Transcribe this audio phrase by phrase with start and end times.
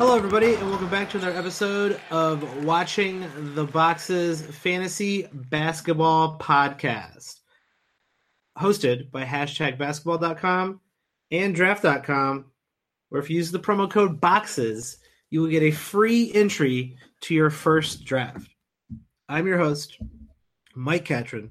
[0.00, 7.40] Hello, everybody, and welcome back to another episode of Watching the Boxes Fantasy Basketball Podcast,
[8.58, 10.80] hosted by hashtag basketball.com
[11.30, 12.46] and draft.com,
[13.10, 14.96] where if you use the promo code BOXES,
[15.28, 18.48] you will get a free entry to your first draft.
[19.28, 19.98] I'm your host,
[20.74, 21.50] Mike Catron,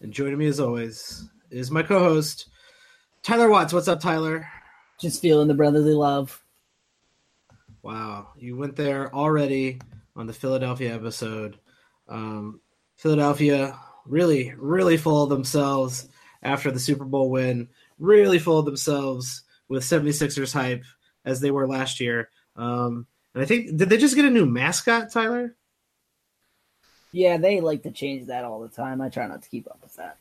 [0.00, 2.48] and joining me as always is my co host,
[3.22, 3.72] Tyler Watts.
[3.72, 4.48] What's up, Tyler?
[5.00, 6.42] Just feeling the brotherly love.
[7.82, 9.80] Wow, you went there already
[10.14, 11.58] on the Philadelphia episode.
[12.08, 12.60] Um,
[12.96, 16.08] Philadelphia really, really full of themselves
[16.42, 17.68] after the Super Bowl win.
[17.98, 20.84] Really full of themselves with 76ers hype
[21.24, 22.28] as they were last year.
[22.56, 25.54] Um, and I think did they just get a new mascot, Tyler?
[27.12, 29.00] Yeah, they like to change that all the time.
[29.00, 30.16] I try not to keep up with that.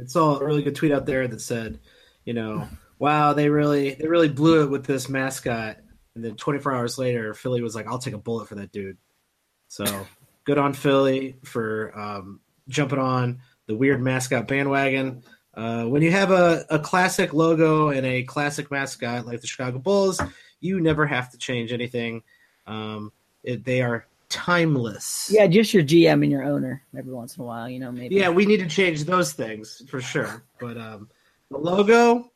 [0.00, 1.78] I saw a really good tweet out there that said,
[2.24, 5.78] you know, wow, they really they really blew it with this mascot.
[6.16, 8.96] And then 24 hours later, Philly was like, I'll take a bullet for that dude.
[9.68, 9.84] So
[10.44, 15.22] good on Philly for um, jumping on the weird mascot bandwagon.
[15.54, 19.78] Uh, when you have a, a classic logo and a classic mascot like the Chicago
[19.78, 20.20] Bulls,
[20.60, 22.22] you never have to change anything.
[22.66, 25.30] Um, it, they are timeless.
[25.30, 28.14] Yeah, just your GM and your owner every once in a while, you know, maybe.
[28.14, 30.42] Yeah, we need to change those things for sure.
[30.60, 31.10] But um,
[31.50, 32.32] the logo,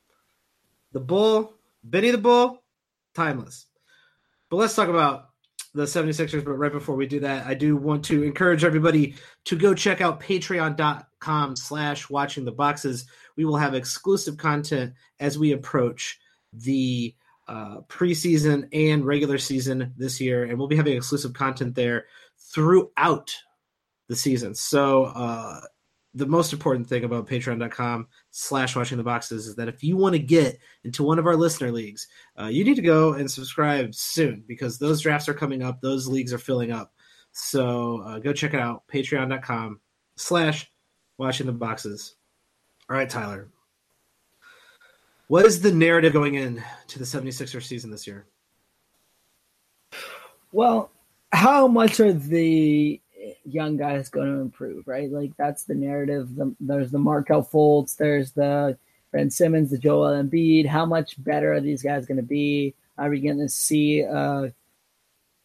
[0.92, 2.62] the bull, Benny the Bull,
[3.14, 3.66] timeless.
[4.50, 5.30] But let's talk about
[5.74, 6.44] the 76ers.
[6.44, 9.14] But right before we do that, I do want to encourage everybody
[9.46, 13.06] to go check out patreon.com slash watching the boxes.
[13.36, 16.18] We will have exclusive content as we approach
[16.52, 17.14] the
[17.46, 22.06] uh, preseason and regular season this year, and we'll be having exclusive content there
[22.52, 23.34] throughout
[24.08, 24.54] the season.
[24.54, 25.60] So uh,
[26.14, 30.14] the most important thing about patreon.com slash watching the boxes is that if you want
[30.14, 33.94] to get into one of our listener leagues uh, you need to go and subscribe
[33.94, 35.80] soon because those drafts are coming up.
[35.80, 36.92] Those leagues are filling up.
[37.32, 38.82] So uh, go check it out.
[38.88, 39.80] Patreon.com
[40.16, 40.70] slash
[41.16, 42.16] watching the boxes.
[42.88, 43.48] All right tyler.
[45.28, 48.26] What is the narrative going in to the 76er season this year?
[50.50, 50.90] Well,
[51.30, 53.00] how much are the
[53.44, 55.10] young guys going to improve, right?
[55.10, 56.34] Like that's the narrative.
[56.36, 58.78] The, there's the Markelle Fultz, there's the
[59.12, 60.66] Ben Simmons, the Joel Embiid.
[60.66, 62.74] How much better are these guys going to be?
[62.96, 64.52] Are we going to see a,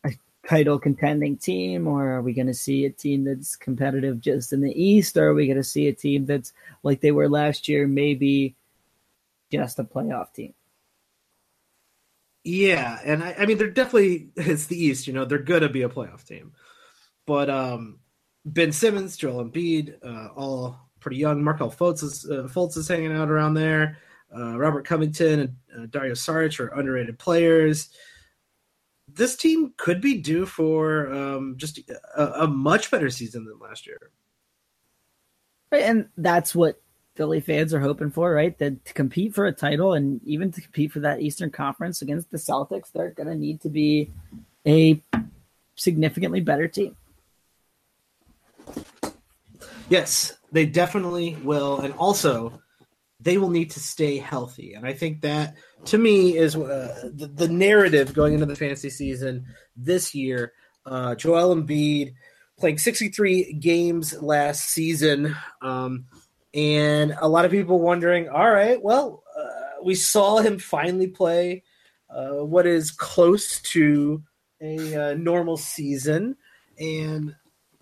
[0.03, 0.12] a
[0.47, 4.62] title contending team, or are we going to see a team that's competitive just in
[4.62, 6.53] the East, or are we going to see a team that's
[6.84, 8.56] like they were last year, maybe
[9.52, 10.53] just a playoff team?
[12.46, 15.08] Yeah, and I, I mean they're definitely it's the East.
[15.08, 16.53] You know they're gonna be a playoff team,
[17.25, 18.00] but um,
[18.46, 21.44] Ben Simmons, Joel Embiid, uh, all pretty young.
[21.44, 23.97] Markelle Fultz is uh, Fultz is hanging out around there.
[24.36, 27.90] Uh, Robert Covington and uh, Dario Saric are underrated players.
[29.08, 31.80] This team could be due for um, just
[32.18, 34.12] a, a much better season than last year.
[35.72, 36.81] And that's what
[37.16, 38.58] Philly fans are hoping for, right?
[38.58, 42.31] That to compete for a title and even to compete for that Eastern Conference against
[42.31, 44.12] the Celtics, they're going to need to be
[44.66, 45.02] a
[45.75, 46.96] significantly better team.
[49.90, 52.62] Yes, they definitely will, and also
[53.19, 54.73] they will need to stay healthy.
[54.73, 58.90] And I think that, to me, is uh, the, the narrative going into the fantasy
[58.90, 60.53] season this year.
[60.85, 62.13] Uh, Joel Embiid
[62.57, 66.06] playing 63 games last season, um,
[66.53, 71.63] and a lot of people wondering, all right, well, uh, we saw him finally play
[72.09, 74.23] uh, what is close to
[74.62, 76.38] a uh, normal season,
[76.79, 77.35] and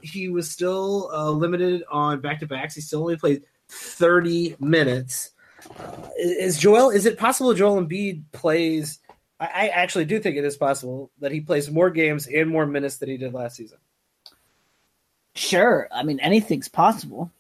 [0.04, 2.76] he was still uh, limited on back to backs.
[2.76, 5.32] He still only played 30 minutes.
[5.80, 6.90] Uh, is Joel?
[6.90, 9.00] Is it possible Joel Embiid plays?
[9.40, 12.66] I, I actually do think it is possible that he plays more games and more
[12.66, 13.78] minutes than he did last season.
[15.36, 17.32] Sure, I mean anything's possible.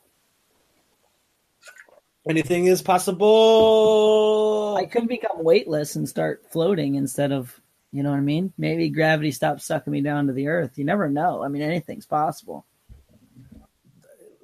[2.27, 4.77] Anything is possible.
[4.77, 7.59] I could become weightless and start floating instead of,
[7.93, 8.51] you know what I mean?
[8.57, 10.77] Maybe gravity stops sucking me down to the earth.
[10.77, 11.43] You never know.
[11.43, 12.65] I mean, anything's possible.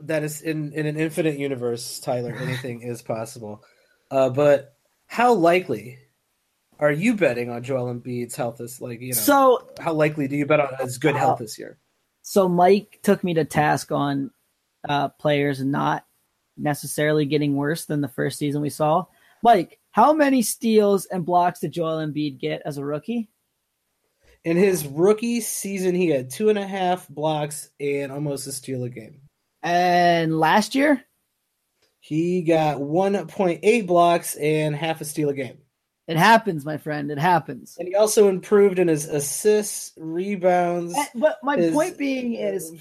[0.01, 2.35] that is in in an infinite universe, Tyler.
[2.35, 3.63] Anything is possible.
[4.11, 4.75] Uh, but
[5.07, 5.97] how likely
[6.79, 8.57] are you betting on Joel Embiid's health?
[8.59, 9.19] This like you know.
[9.19, 11.79] So, how likely do you bet on his good health this year?
[12.21, 14.29] so Mike took me to task on
[14.87, 16.05] uh, players not
[16.55, 19.05] necessarily getting worse than the first season we saw.
[19.41, 23.29] Mike, how many steals and blocks did Joel Embiid get as a rookie?
[24.45, 28.83] In his rookie season, he had two and a half blocks and almost a steal
[28.85, 29.21] a game.
[29.61, 31.03] And last year,
[31.99, 35.57] He got 1.8 blocks and half a steal a game.
[36.07, 37.11] It happens, my friend.
[37.11, 37.75] It happens.
[37.77, 40.95] And he also improved in his assists, rebounds.
[40.97, 42.71] Eh, But my point being is,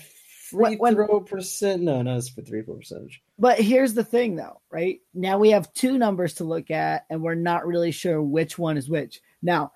[0.49, 1.82] free when- throw percent.
[1.82, 3.20] No, no, it's for three point percentage.
[3.38, 5.00] but here's the thing, though, right?
[5.12, 8.78] Now we have two numbers to look at, and we're not really sure which one
[8.78, 9.20] is which.
[9.43, 9.72] Now,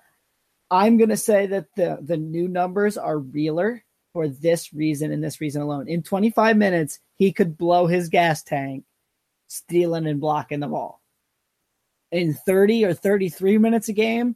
[0.71, 3.83] I'm gonna say that the the new numbers are realer
[4.13, 5.87] for this reason and this reason alone.
[5.87, 8.85] In 25 minutes, he could blow his gas tank,
[9.47, 11.01] stealing and blocking the ball.
[12.11, 14.35] In 30 or 33 minutes a game,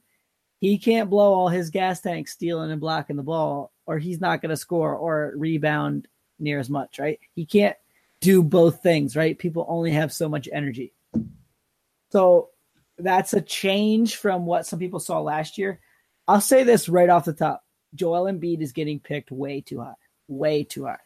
[0.59, 4.41] he can't blow all his gas tanks stealing and blocking the ball, or he's not
[4.41, 6.07] going to score or rebound
[6.39, 7.19] near as much, right?
[7.35, 7.75] He can't
[8.19, 9.37] do both things, right?
[9.37, 10.93] People only have so much energy.
[12.11, 12.49] So
[12.97, 15.79] that's a change from what some people saw last year.
[16.27, 17.63] I'll say this right off the top.
[17.95, 19.93] Joel Embiid is getting picked way too high.
[20.27, 20.99] Way too high.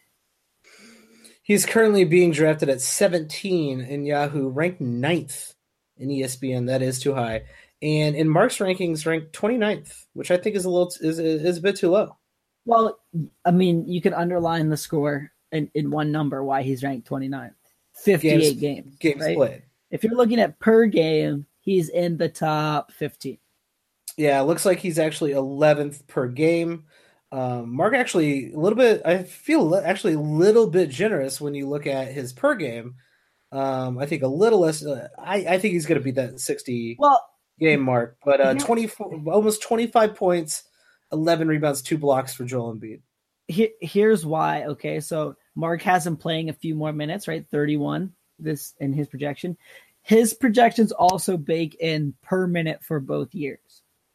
[1.43, 5.53] He's currently being drafted at 17 in Yahoo, ranked ninth
[5.97, 6.67] in ESPN.
[6.67, 7.43] That is too high.
[7.81, 11.61] And in Mark's rankings, ranked 29th, which I think is a little is, is a
[11.61, 12.17] bit too low.
[12.65, 12.99] Well,
[13.43, 17.53] I mean, you can underline the score in, in one number why he's ranked 29th.
[17.95, 18.95] 58 games.
[18.99, 19.35] Games right?
[19.35, 19.63] played.
[19.89, 23.37] If you're looking at per game, he's in the top 15.
[24.21, 26.85] Yeah, it looks like he's actually 11th per game.
[27.31, 29.01] Um, Mark actually a little bit.
[29.05, 32.95] I feel actually a little bit generous when you look at his per game.
[33.51, 34.85] Um, I think a little less.
[34.85, 37.19] Uh, I I think he's going to beat that 60 Well,
[37.59, 38.63] game mark, but uh, Yeah.
[38.65, 40.63] 24, almost 25 points,
[41.11, 43.01] 11 rebounds, two blocks for Joel Embiid.
[43.47, 44.65] he- here's why.
[44.65, 47.45] Okay, so Mark has him playing a few more minutes, right?
[47.49, 49.57] 31 this in his projection.
[50.03, 53.59] His projections also bake in per minute for both years.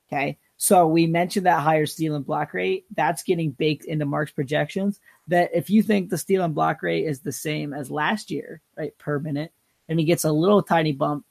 [0.09, 2.87] Okay, so we mentioned that higher steal and block rate.
[2.95, 5.01] That's getting baked into Mark's projections.
[5.29, 8.61] That if you think the steal and block rate is the same as last year,
[8.77, 9.53] right, per minute,
[9.89, 11.25] and he gets a little tiny bump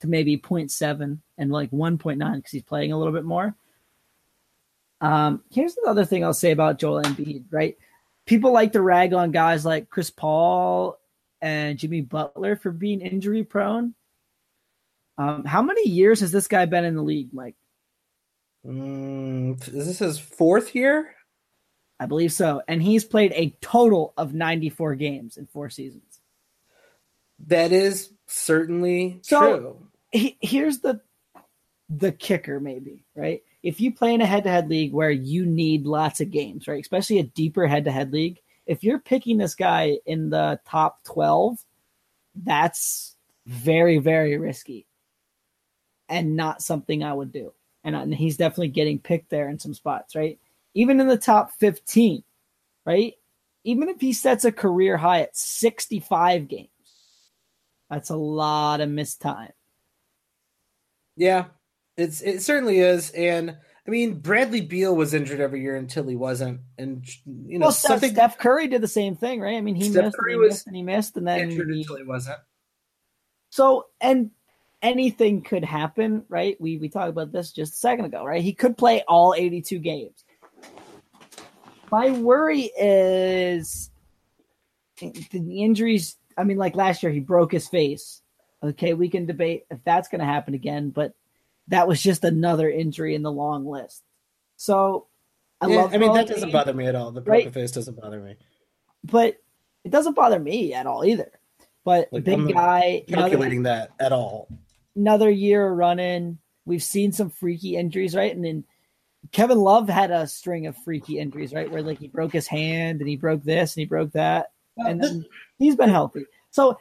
[0.00, 3.54] to maybe 0.7 and like 1.9 because he's playing a little bit more.
[5.00, 7.76] Um, here's the other thing I'll say about Joel Embiid, right?
[8.26, 10.98] People like to rag on guys like Chris Paul
[11.40, 13.94] and Jimmy Butler for being injury prone.
[15.18, 17.54] Um, how many years has this guy been in the league, Mike?
[18.66, 21.14] Mm, is this his fourth year?
[22.00, 22.62] I believe so.
[22.66, 26.20] And he's played a total of 94 games in four seasons.
[27.46, 29.88] That is certainly So- true.
[30.12, 31.00] He, here's the
[31.90, 33.42] the kicker, maybe, right?
[33.62, 36.66] If you play in a head to head league where you need lots of games,
[36.66, 36.80] right?
[36.80, 41.02] Especially a deeper head to head league, if you're picking this guy in the top
[41.04, 41.58] 12,
[42.42, 43.16] that's
[43.46, 44.86] very, very risky
[46.08, 47.52] and not something I would do.
[47.84, 50.38] And, and he's definitely getting picked there in some spots, right?
[50.74, 52.24] Even in the top 15,
[52.86, 53.14] right?
[53.64, 56.68] Even if he sets a career high at 65 games,
[57.90, 59.52] that's a lot of missed time.
[61.16, 61.44] Yeah,
[61.96, 66.16] it's it certainly is, and I mean Bradley Beal was injured every year until he
[66.16, 69.56] wasn't, and you know well, Steph, something Steph Curry did the same thing, right?
[69.56, 71.40] I mean, he Steph missed, Curry and he was missed, and he missed, and then
[71.40, 72.38] injured he, until he wasn't.
[73.50, 74.32] so and
[74.84, 76.56] anything could happen, right?
[76.60, 78.42] We we talked about this just a second ago, right?
[78.42, 80.24] He could play all 82 games.
[81.90, 83.90] My worry is
[85.00, 86.16] the injuries.
[86.36, 88.20] I mean, like last year, he broke his face.
[88.62, 91.12] Okay, we can debate if that's going to happen again, but
[91.68, 94.02] that was just another injury in the long list.
[94.56, 95.06] So,
[95.60, 95.94] I Yeah, love.
[95.94, 97.10] I mean that doesn't bother me at all.
[97.10, 97.54] The broken Right.
[97.54, 98.36] face doesn't bother me.
[99.04, 99.36] but
[99.84, 101.30] it doesn't bother me at all either.
[101.84, 104.48] But Like, big I'm guy, another, Calculating that at all.
[104.96, 106.38] Another year running.
[106.64, 108.34] We've seen some freaky injuries, right?
[108.34, 108.64] And then
[109.32, 111.70] Kevin Love had a string of freaky injuries, right?
[111.70, 115.02] Where like he broke his hand and he broke this and he broke that, and
[115.02, 115.24] then
[115.58, 116.26] he's been healthy.
[116.50, 116.78] So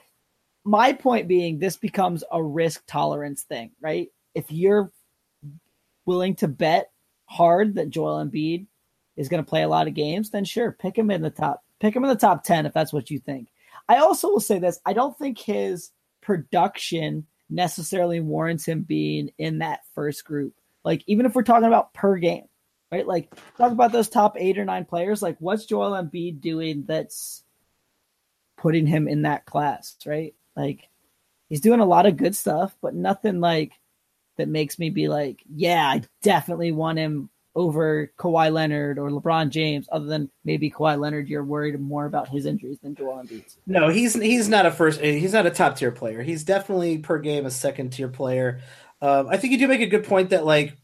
[0.65, 4.10] my point being, this becomes a risk tolerance thing, right?
[4.36, 4.91] If you're
[6.05, 6.91] willing to bet
[7.25, 8.67] hard that Joel Embiid
[9.15, 11.63] is going to play a lot of games, then sure, pick him in the top,
[11.79, 13.50] pick him in the top ten if that's what you think.
[13.88, 15.91] I also will say this: I don't think his
[16.22, 20.53] production necessarily warrants him being in that first group.
[20.83, 22.45] Like even if we're talking about per game,
[22.91, 23.07] right?
[23.07, 25.21] Like talk about those top eight or nine players.
[25.21, 27.43] Like what's Joel Embiid doing that's
[28.57, 30.33] putting him in that class, right?
[30.55, 30.89] Like
[31.50, 33.73] he's doing a lot of good stuff, but nothing like
[34.38, 39.50] that makes me be like, yeah, I definitely want him over Kawhi Leonard or LeBron
[39.50, 39.88] James.
[39.91, 43.57] Other than maybe Kawhi Leonard, you're worried more about his injuries than Joel Embiid's.
[43.67, 45.00] No, he's he's not a first.
[45.01, 46.22] He's not a top tier player.
[46.22, 48.62] He's definitely per game a second tier player.
[49.01, 50.77] Um, I think you do make a good point that like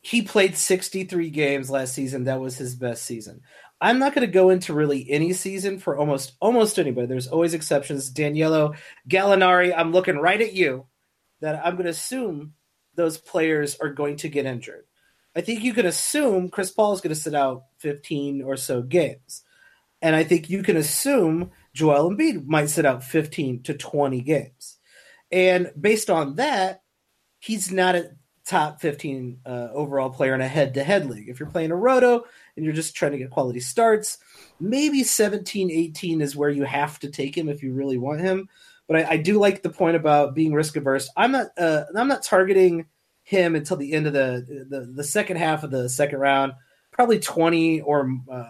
[0.00, 2.24] he played 63 games last season.
[2.24, 3.42] That was his best season.
[3.80, 7.06] I'm not going to go into really any season for almost almost anybody.
[7.06, 8.10] There's always exceptions.
[8.10, 8.74] Danilo
[9.08, 10.86] Gallinari, I'm looking right at you.
[11.40, 12.54] That I'm going to assume
[12.96, 14.87] those players are going to get injured.
[15.38, 18.82] I think you can assume Chris Paul is going to sit out 15 or so
[18.82, 19.44] games.
[20.02, 24.78] And I think you can assume Joel Embiid might sit out 15 to 20 games.
[25.30, 26.82] And based on that,
[27.38, 28.10] he's not a
[28.44, 31.28] top 15 uh, overall player in a head to head league.
[31.28, 32.24] If you're playing a roto
[32.56, 34.18] and you're just trying to get quality starts,
[34.58, 38.48] maybe 17, 18 is where you have to take him if you really want him.
[38.88, 41.08] But I, I do like the point about being risk averse.
[41.16, 42.86] I'm not, uh, I'm not targeting
[43.28, 46.54] him until the end of the, the, the second half of the second round,
[46.90, 48.48] probably 20 or, uh,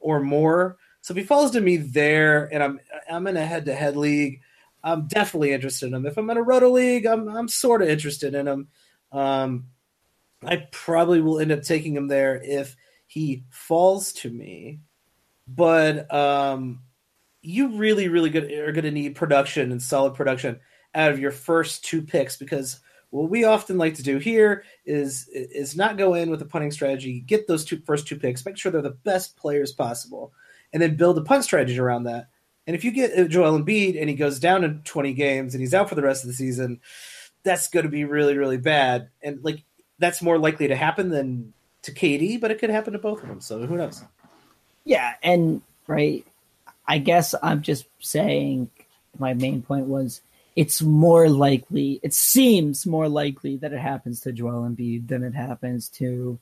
[0.00, 0.76] or more.
[1.00, 2.78] So if he falls to me there and I'm,
[3.10, 4.42] I'm in a head to head league,
[4.84, 6.04] I'm definitely interested in him.
[6.04, 8.68] If I'm in a roto league, I'm I'm sort of interested in him.
[9.12, 9.68] Um,
[10.44, 14.80] I probably will end up taking him there if he falls to me.
[15.48, 16.82] But um,
[17.40, 20.60] you really, really good are going to need production and solid production
[20.94, 25.28] out of your first two picks because what we often like to do here is
[25.32, 28.56] is not go in with a punting strategy, get those two first two picks, make
[28.56, 30.32] sure they're the best players possible,
[30.72, 32.28] and then build a punt strategy around that.
[32.66, 35.62] And if you get uh, Joel Embiid and he goes down in 20 games and
[35.62, 36.80] he's out for the rest of the season,
[37.42, 39.08] that's going to be really, really bad.
[39.22, 39.62] And like
[39.98, 43.28] that's more likely to happen than to KD, but it could happen to both of
[43.28, 43.40] them.
[43.40, 44.04] So who knows?
[44.84, 46.26] Yeah, and right,
[46.86, 48.70] I guess I'm just saying
[49.18, 50.20] my main point was
[50.58, 55.32] it's more likely, it seems more likely that it happens to Joel Embiid than it
[55.32, 56.36] happens to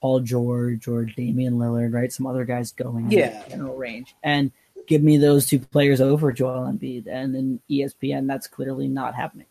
[0.00, 2.12] Paul George or Damian Lillard, right?
[2.12, 3.44] Some other guys going yeah.
[3.44, 4.16] in general range.
[4.24, 4.50] And
[4.88, 7.06] give me those two players over Joel Embiid.
[7.06, 9.46] And in ESPN, that's clearly not happening.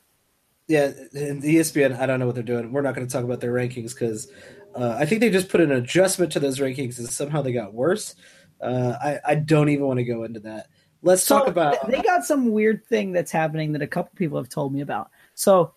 [0.67, 2.74] Yeah, in ESPN, I don't know what they're doing.
[2.74, 4.29] We're not going to talk about their rankings because
[4.75, 7.74] uh, I think they just put an adjustment to those rankings and somehow they got
[7.74, 8.13] worse.
[8.59, 10.67] Uh, I, I don't even want to go into that.
[11.01, 11.89] Let's so talk about.
[11.89, 15.10] They got some weird thing that's happening that a couple people have told me about.
[15.34, 15.74] So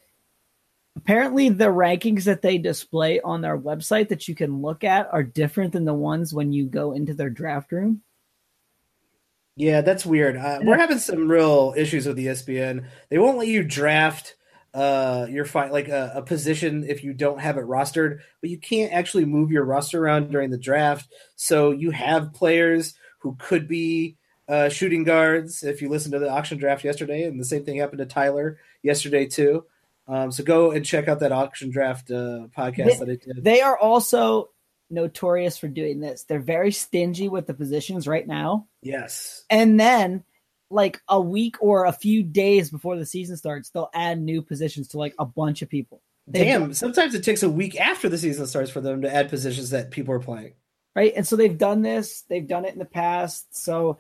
[0.97, 5.23] apparently, the rankings that they display on their website that you can look at are
[5.23, 8.03] different than the ones when you go into their draft room.
[9.55, 10.37] Yeah, that's weird.
[10.37, 12.87] Uh, we're having some real issues with the ESPN.
[13.11, 14.37] They won't let you draft
[14.75, 18.57] uh your fight like a, a, position if you don't have it rostered, but you
[18.57, 21.13] can't actually move your roster around during the draft.
[21.37, 24.17] So you have players who could be
[24.53, 25.63] uh, shooting guards.
[25.63, 28.59] If you listen to the auction draft yesterday, and the same thing happened to Tyler
[28.83, 29.65] yesterday too.
[30.07, 33.45] Um, so go and check out that auction draft uh, podcast they, that I did.
[33.45, 34.51] They are also
[34.91, 36.25] notorious for doing this.
[36.25, 38.67] They're very stingy with the positions right now.
[38.83, 39.45] Yes.
[39.49, 40.23] And then
[40.71, 44.89] like a week or a few days before the season starts, they'll add new positions
[44.89, 46.03] to like a bunch of people.
[46.27, 49.15] They've Damn, done, sometimes it takes a week after the season starts for them to
[49.15, 50.55] add positions that people are playing.
[50.95, 51.15] Right.
[51.17, 53.57] And so they've done this, they've done it in the past.
[53.57, 53.99] So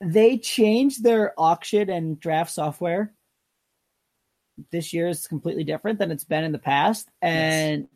[0.00, 3.12] they changed their auction and draft software.
[4.70, 7.08] This year is completely different than it's been in the past.
[7.22, 7.90] And yes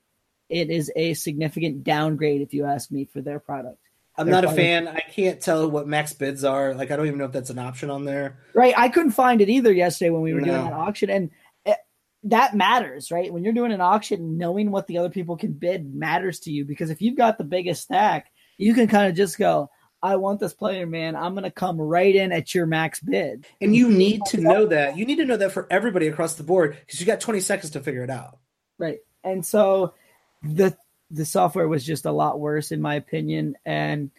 [0.49, 3.79] it is a significant downgrade, if you ask me, for their product.
[4.17, 4.87] I'm not a fan.
[4.87, 6.75] I can't tell what max bids are.
[6.75, 8.39] Like, I don't even know if that's an option on there.
[8.55, 8.75] Right.
[8.77, 10.53] I couldn't find it either yesterday when we were no.
[10.53, 11.11] doing that auction.
[11.11, 11.31] And
[11.65, 11.79] it,
[12.25, 13.33] that matters, right?
[13.33, 16.65] When you're doing an auction, knowing what the other people can bid matters to you
[16.65, 19.69] because if you've got the biggest stack, you can kind of just go,
[20.05, 21.17] I want this player, man.
[21.17, 23.47] I'm going to come right in at your max bid.
[23.63, 24.99] And you need to know that.
[24.99, 27.73] You need to know that for everybody across the board because you got 20 seconds
[27.73, 28.37] to figure it out.
[28.79, 28.99] Right.
[29.25, 29.95] And so
[30.43, 30.77] the
[31.11, 34.11] the software was just a lot worse in my opinion and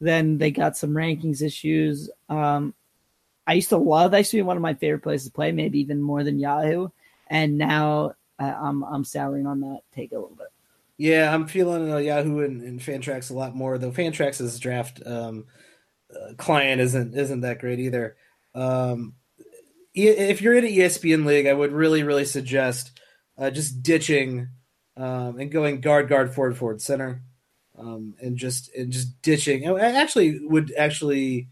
[0.00, 2.74] then they got some rankings issues um,
[3.46, 5.52] i used to love that used to be one of my favorite places to play
[5.52, 6.88] maybe even more than yahoo
[7.28, 10.48] and now uh, i'm i'm souring on that take a little bit
[10.96, 15.44] yeah i'm feeling uh, yahoo and, and fantrax a lot more though fantrax's draft um,
[16.14, 18.16] uh, client isn't isn't that great either
[18.54, 19.14] um,
[19.94, 22.98] if you're in an espn league i would really really suggest
[23.38, 24.48] uh, just ditching
[24.96, 27.22] um, and going guard, guard, forward, forward, center,
[27.78, 29.68] um, and just and just ditching.
[29.68, 31.48] I actually would actually,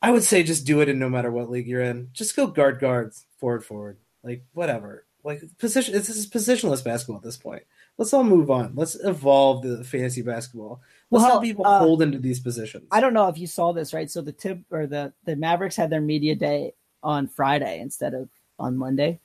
[0.00, 2.10] I would say just do it in no matter what league you're in.
[2.12, 5.06] Just go guard, guards, forward, forward, like whatever.
[5.24, 7.64] Like position, this is positionless basketball at this point.
[7.96, 8.72] Let's all move on.
[8.74, 10.80] Let's evolve the fantasy basketball.
[11.10, 12.88] Let's well, people uh, hold into these positions.
[12.90, 14.10] I don't know if you saw this right.
[14.10, 18.28] So the tip or the the Mavericks had their media day on Friday instead of
[18.58, 19.20] on Monday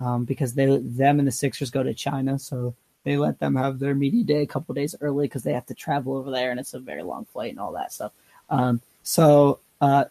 [0.00, 2.74] um, because they them and the Sixers go to China, so
[3.04, 5.74] they let them have their media day a couple days early because they have to
[5.74, 8.12] travel over there and it's a very long flight and all that stuff.
[8.48, 10.06] Um, so uh,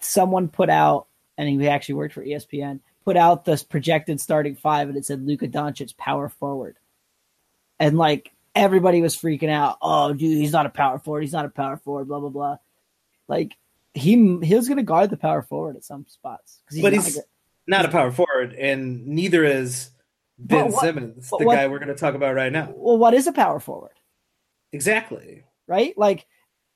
[0.00, 1.06] someone put out,
[1.38, 5.26] and he actually worked for ESPN, put out this projected starting five, and it said
[5.26, 6.76] Luka Doncic power forward,
[7.78, 9.78] and like everybody was freaking out.
[9.82, 11.22] Oh, dude, he's not a power forward.
[11.22, 12.08] He's not a power forward.
[12.08, 12.56] Blah blah blah.
[13.28, 13.56] Like
[13.94, 17.18] he he was going to guard the power forward at some spots he's, but he's
[17.66, 19.90] not a power forward, and neither is
[20.38, 22.72] Ben what- Simmons, the what- guy we're going to talk about right now.
[22.74, 23.92] Well, what is a power forward?
[24.72, 25.44] Exactly.
[25.66, 25.96] Right?
[25.96, 26.26] Like,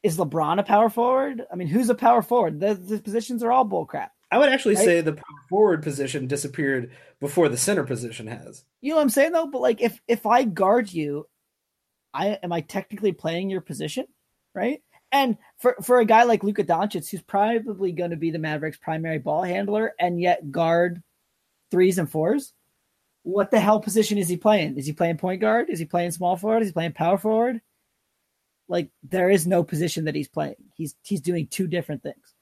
[0.02, 1.44] is LeBron a power forward?
[1.52, 2.60] I mean, who's a power forward?
[2.60, 4.10] The, the positions are all bullcrap.
[4.30, 4.84] I would actually Right?
[4.84, 5.18] say the
[5.48, 8.64] forward position disappeared before the center position has.
[8.80, 9.46] You know what I'm saying though?
[9.46, 11.26] But like if if I guard you,
[12.12, 14.06] I am I technically playing your position,
[14.54, 14.82] right?
[15.12, 18.76] And for for a guy like Luka Doncic, who's probably going to be the Mavericks'
[18.76, 21.02] primary ball handler and yet guard
[21.70, 22.52] threes and fours,
[23.22, 24.76] what the hell position is he playing?
[24.76, 25.70] Is he playing point guard?
[25.70, 26.62] Is he playing small forward?
[26.62, 27.60] Is he playing power forward?
[28.68, 30.56] Like there is no position that he's playing.
[30.74, 32.34] He's he's doing two different things.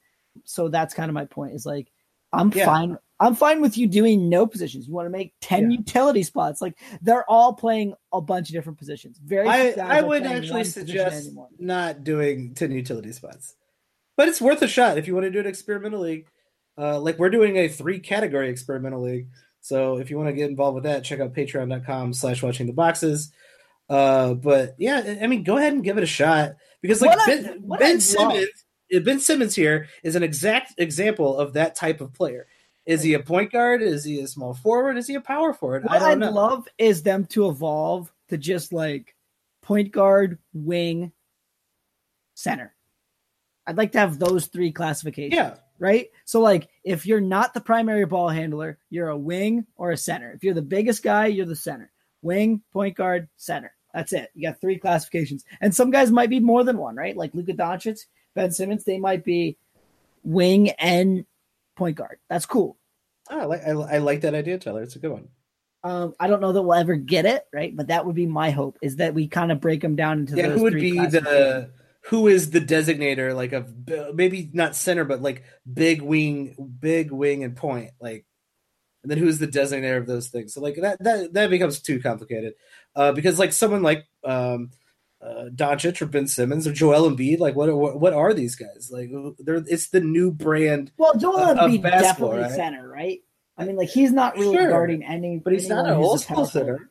[0.44, 1.54] So that's kind of my point.
[1.54, 1.90] Is like
[2.32, 2.66] I'm Yeah.
[2.66, 2.98] fine.
[3.18, 4.86] I'm fine with you doing no positions.
[4.86, 5.78] You want to make ten Yeah.
[5.78, 6.60] utility spots.
[6.60, 9.18] Like they're all playing a bunch of different positions.
[9.24, 9.48] Very.
[9.48, 13.54] I, I would actually suggest not doing 10 utility spots.
[14.16, 16.26] But it's worth a shot if you want to do an experimental league.
[16.78, 19.28] Uh, like we're doing a three category experimental league.
[19.62, 22.72] So if you want to get involved with that, check out patreon.com slash watching the
[22.74, 23.32] boxes.
[23.88, 26.52] Uh, but yeah, I mean, go ahead and give it a shot
[26.82, 28.64] because like What Ben, ben I love- Simmons,
[29.04, 32.46] Ben Simmons here is an exact example of that type of player.
[32.84, 33.82] Is he a point guard?
[33.82, 34.96] Is he a small forward?
[34.96, 35.84] Is he a power forward?
[35.88, 36.30] I What I'd know.
[36.30, 39.14] love is them to evolve to just like
[39.62, 41.10] point guard, wing,
[42.34, 42.74] center.
[43.66, 45.34] I'd like to have those three classifications.
[45.34, 46.08] yeah, right?
[46.24, 50.30] So like if you're not the primary ball handler, you're a wing or a center.
[50.30, 51.90] If you're the biggest guy, you're the center.
[52.22, 53.72] Wing, point guard, center.
[53.92, 54.30] That's it.
[54.34, 55.44] You got three classifications.
[55.60, 57.16] And some guys might be more than one, right?
[57.16, 57.98] Like Luka Doncic,
[58.36, 59.56] Ben Simmons, they might be
[60.22, 61.24] wing and
[61.74, 62.18] point guard.
[62.30, 62.76] That's cool.
[63.28, 64.82] Oh, I like I, I like that idea, Tyler.
[64.82, 65.28] It's a good one.
[65.82, 67.74] Um, I don't know that we'll ever get it, right?
[67.74, 70.36] But that would be my hope is that we kind of break them down into
[70.36, 71.70] yeah who would be the
[72.02, 73.72] who is the designator like of
[74.14, 78.24] maybe not center but like big wing big wing and point like
[79.02, 82.00] and then who's the designator of those things so like that that that becomes too
[82.00, 82.54] complicated
[82.94, 84.70] uh because like someone like um
[85.22, 88.90] uh, Doncic or Ben Simmons or Joel Embiid, like what, what what are these guys?
[88.92, 92.52] Like they're it's the new brand, Well, Joel of- of Embiid basketball, definitely right?
[92.52, 93.20] center, right?
[93.58, 94.68] I mean, like he's not really Sure.
[94.68, 96.90] guarding any, but he's not anyone an who's old school center.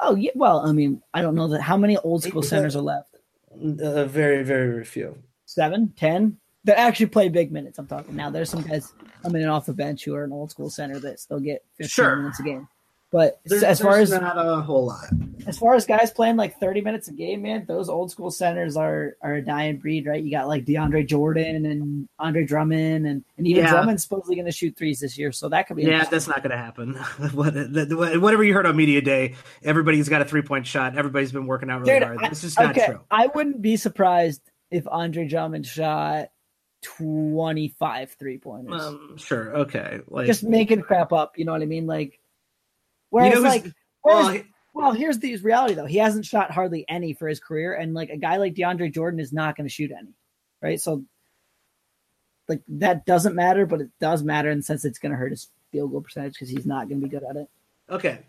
[0.00, 2.76] Oh yeah, well, I mean, I don't know that how many old school Eight- centers
[2.76, 3.16] are left.
[3.52, 5.18] Uh, very very very few.
[5.44, 7.78] Seven, ten that actually play big minutes.
[7.78, 8.30] I'm talking now.
[8.30, 11.18] There's some guys coming in off the bench who are an old school center that
[11.18, 12.16] still get 15 Sure.
[12.16, 12.68] minutes a game.
[13.10, 15.06] But There's, as far as not a whole lot.
[15.46, 18.76] as far as guys playing like 30 minutes a game, man, those old school centers
[18.76, 20.22] are are a dying breed, right?
[20.22, 23.70] You got like DeAndre Jordan and Andre Drummond, and and even Yeah.
[23.70, 26.42] Drummond's supposedly going to shoot threes this year, so that could be Yeah, that's not
[26.42, 26.94] going to happen.
[27.32, 30.98] Whatever you heard on media day, everybody's got a three point shot.
[30.98, 32.30] Everybody's been working out really Dude, hard.
[32.30, 33.00] This is not okay, true.
[33.10, 36.28] I wouldn't be surprised if Andre Drummond shot
[36.82, 38.82] 25 three pointers.
[38.82, 40.00] Um, sure, okay.
[40.08, 41.86] Like, Just making crap up, you know what I mean?
[41.86, 42.17] Like,
[43.10, 43.64] whereas, who's- like,
[44.02, 44.42] whereas, well,
[44.74, 45.86] well, here's the reality though.
[45.86, 49.18] He hasn't shot hardly any for his career, and like a guy like DeAndre Jordan
[49.20, 50.14] is not going to shoot any,
[50.62, 50.80] right?
[50.80, 51.04] So,
[52.48, 55.30] like, that doesn't matter, but it does matter in the sense it's going to hurt
[55.32, 57.48] his field goal percentage because he's not going to be good at it.
[57.90, 58.20] Okay.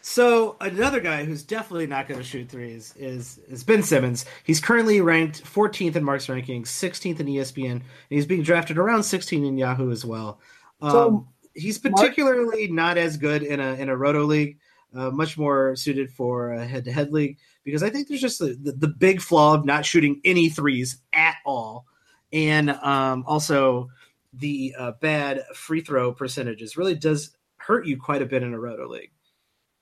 [0.00, 4.24] So another guy who's definitely not going to shoot threes is is Ben Simmons.
[4.44, 9.02] He's currently ranked 14th in Mark's rankings, 16th in ESPN, and he's being drafted around
[9.02, 10.40] 16 in Yahoo as well.
[10.80, 14.58] Um, So, he's particularly not as good in a in a roto league,
[14.94, 18.38] uh, much more suited for a head to head league because I think there's just
[18.38, 21.86] the, the, the big flaw of not shooting any threes at all,
[22.32, 23.90] and um, also
[24.34, 28.58] the uh, bad free throw percentages really does hurt you quite a bit in a
[28.58, 29.10] roto league.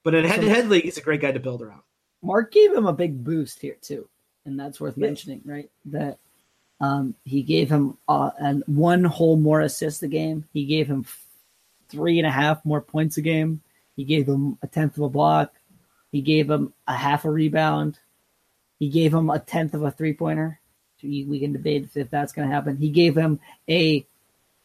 [0.03, 1.83] But in a head to head league, he's a great guy to build around.
[2.23, 4.09] Mark gave him a big boost here too,
[4.45, 5.07] and that's worth Yeah.
[5.07, 5.71] mentioning, right?
[5.87, 6.19] That
[6.81, 10.45] um, he gave him uh, an one whole more assist a game.
[10.53, 11.05] He gave him
[11.89, 13.61] three and a half more points a game.
[13.97, 15.53] He gave him a tenth of a block.
[16.13, 17.99] He gave him a half a rebound.
[18.79, 20.61] He gave him a tenth of a three pointer.
[21.03, 22.77] We can debate if that's going to happen.
[22.77, 24.05] He gave him a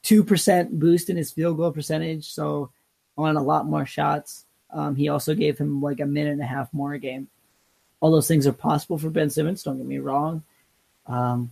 [0.02, 2.72] two percent boost in his field goal percentage, so
[3.18, 4.46] on a lot more shots.
[4.72, 7.28] Um, he also gave him like a minute and a half more a game.
[8.00, 9.64] All those things are possible for Ben Simmons.
[9.64, 10.44] Don't get me wrong.
[11.06, 11.52] Um,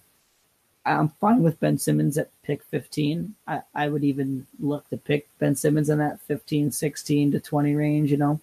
[0.85, 3.35] I'm fine with Ben Simmons at pick 15.
[3.47, 7.75] I, I would even look to pick Ben Simmons in that 15, 16 to 20
[7.75, 8.39] range, you know?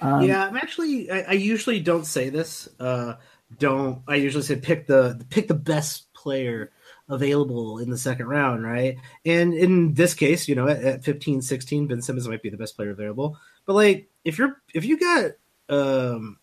[0.00, 1.10] Um, yeah, I'm actually.
[1.10, 2.68] I, I usually don't say this.
[2.80, 3.14] Uh,
[3.58, 4.02] don't.
[4.08, 6.72] I usually say pick the pick the best player
[7.08, 8.96] available in the second round, right?
[9.24, 12.56] And in this case, you know, at, at 15, 16, Ben Simmons might be the
[12.56, 13.38] best player available.
[13.66, 15.32] But like, if you're if you got
[15.68, 16.38] um,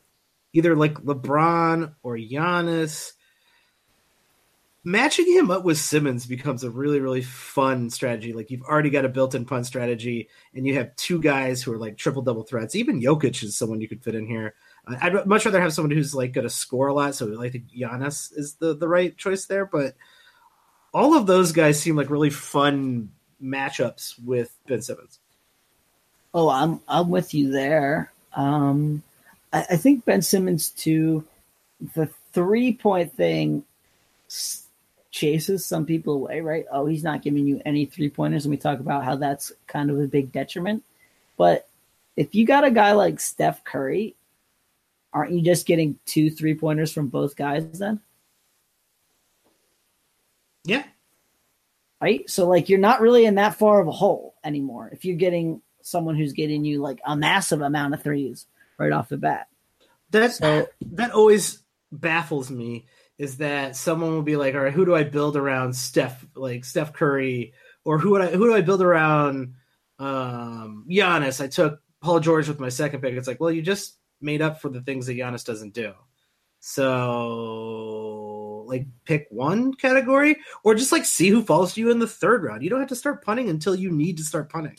[0.54, 3.14] either like LeBron or Giannis,
[4.84, 8.34] matching him up with Simmons becomes a really really fun strategy.
[8.34, 11.78] Like you've already got a built-in punt strategy, and you have two guys who are
[11.78, 12.76] like triple double threats.
[12.76, 14.56] Even Jokic is someone you could fit in here.
[14.88, 17.14] I'd much rather have someone who's like going to score a lot.
[17.16, 19.66] So I think Giannis is the the right choice there.
[19.66, 19.96] But
[20.94, 25.20] all of those guys seem like really fun matchups with Ben Simmons.
[26.34, 28.12] Oh, I'm I'm with you there.
[28.34, 29.04] Um,
[29.54, 31.26] I, I think Ben Simmons too.
[31.94, 33.64] The three point thing
[35.12, 36.66] chases some people away, right?
[36.72, 39.92] Oh, he's not giving you any three pointers, and we talk about how that's kind
[39.92, 40.84] of a big detriment.
[41.38, 41.68] But
[42.16, 44.16] if you got a guy like Steph Curry,
[45.14, 48.00] aren't you just getting two three pointers from both guys then?
[50.64, 50.84] Yeah.
[52.02, 52.28] Right?
[52.30, 55.62] So like you're not really in that far of a hole anymore if you're getting
[55.82, 58.48] someone who's getting you like a massive amount of threes
[58.78, 59.48] right off the bat.
[60.12, 62.86] That so, that always baffles me
[63.22, 66.66] is that someone will be like, all right, who do I build around Steph, like
[66.66, 67.54] Steph Curry,
[67.86, 69.54] or who would I who do I build around
[70.00, 71.40] um Giannis?
[71.40, 73.14] I took Paul George with my second pick.
[73.14, 75.94] It's like, well, you just made up for the things that Giannis doesn't do.
[76.62, 82.08] So like pick one category or just like see who falls to you in the
[82.08, 82.64] third round.
[82.64, 84.78] You don't have to start punting until you need to start punting.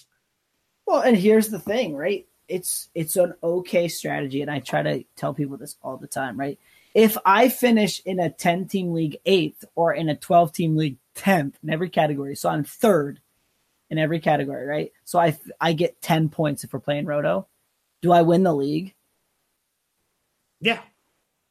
[0.85, 2.27] Well, and here's the thing, right?
[2.49, 6.37] It's it's an okay strategy, and I try to tell people this all the time,
[6.37, 6.59] right?
[6.95, 10.99] If I finish in a 10 team league eighth or in a 12 team league
[11.17, 13.21] 10th in every category, so I'm third
[13.91, 14.93] in every category, right?
[15.05, 17.47] So I, I get 10 points if we're playing Roto.
[18.01, 18.95] Do I win the league?
[20.61, 20.81] Yeah.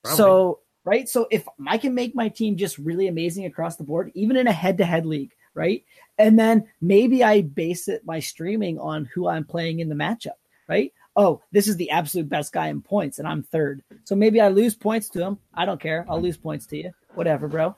[0.03, 0.17] Probably.
[0.17, 1.07] So, right?
[1.07, 4.47] So if I can make my team just really amazing across the board, even in
[4.47, 5.83] a head to head league, right?
[6.17, 10.39] And then maybe I base it my streaming on who I'm playing in the matchup,
[10.67, 10.91] right?
[11.15, 13.83] Oh, this is the absolute best guy in points, and I'm third.
[14.03, 15.37] So maybe I lose points to him.
[15.53, 16.05] I don't care.
[16.09, 16.91] I'll lose points to you.
[17.15, 17.75] Whatever, bro.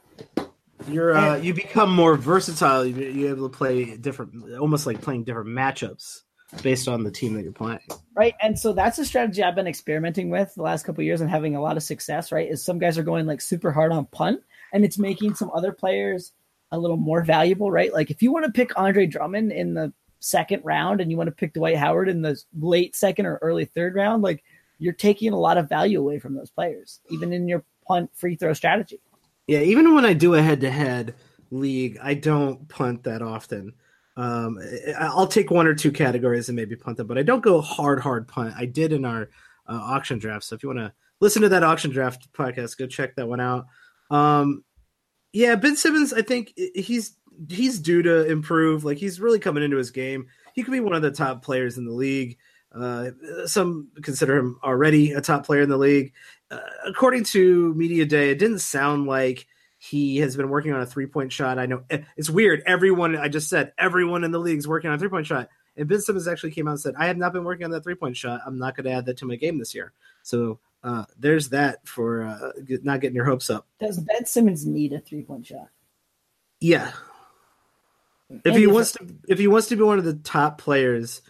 [0.88, 2.86] You're uh, you become more versatile.
[2.86, 6.22] You're able to play different, almost like playing different matchups
[6.62, 7.80] based on the team that you're playing.
[8.16, 11.30] Right, and so that's a strategy I've been experimenting with the last couple years and
[11.30, 12.32] having a lot of success.
[12.32, 14.42] Right, is some guys are going like super hard on punt,
[14.74, 16.34] and it's making some other players
[16.72, 17.72] a little more valuable.
[17.72, 19.94] Right, like if you want to pick Andre Drummond in the
[20.24, 23.66] second round and you want to pick Dwight Howard in the late second or early
[23.66, 24.44] third round, like
[24.80, 28.36] you're taking a lot of value away from those players, even in your punt free
[28.36, 29.00] throw strategy.
[29.48, 31.16] Yeah, even when I do a head to head
[31.52, 33.74] league, I don't punt that often.
[34.16, 34.60] Um,
[34.98, 38.00] I'll take one or two categories and maybe punt them, but I don't go hard,
[38.00, 38.54] hard punt.
[38.58, 39.24] I did in our
[39.68, 40.46] uh, auction draft.
[40.46, 43.40] So if you want to listen to that auction draft podcast, go check that one
[43.40, 43.66] out.
[44.10, 44.64] Um,
[45.34, 47.18] yeah, Ben Simmons, I think he's
[47.50, 48.84] he's due to improve.
[48.84, 50.28] Like he's really coming into his game.
[50.54, 52.38] He could be one of the top players in the league.
[52.74, 53.12] Uh,
[53.46, 56.14] some consider him already a top player in the league.
[56.50, 60.86] Uh, according to Media Day, it didn't sound like he has been working on a
[60.86, 61.60] three point shot.
[61.60, 61.84] I know
[62.18, 62.64] it's weird.
[62.66, 65.50] Everyone, I just said, everyone in the league is working on a three point shot.
[65.76, 67.84] And Ben Simmons actually came out and said, I have not been working on that
[67.84, 68.42] three point shot.
[68.46, 69.92] I'm not going to add that to my game this year.
[70.22, 72.52] So uh, there's that for uh,
[72.84, 73.68] not getting your hopes up.
[73.80, 75.70] Does Ben Simmons need a three point shot?
[76.60, 76.92] Yeah,
[78.30, 81.22] if he wants to, if he wants to be one of the top players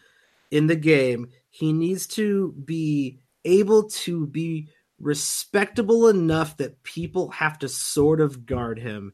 [0.51, 7.59] in the game, he needs to be able to be respectable enough that people have
[7.59, 9.13] to sort of guard him.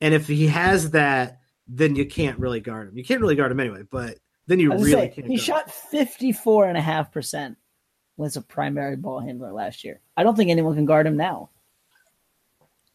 [0.00, 2.96] And if he has that, then you can't really guard him.
[2.96, 5.26] You can't really guard him anyway, but then you really say, can't.
[5.26, 7.56] He shot 54.5%
[8.16, 10.00] was a primary ball handler last year.
[10.16, 11.50] I don't think anyone can guard him now.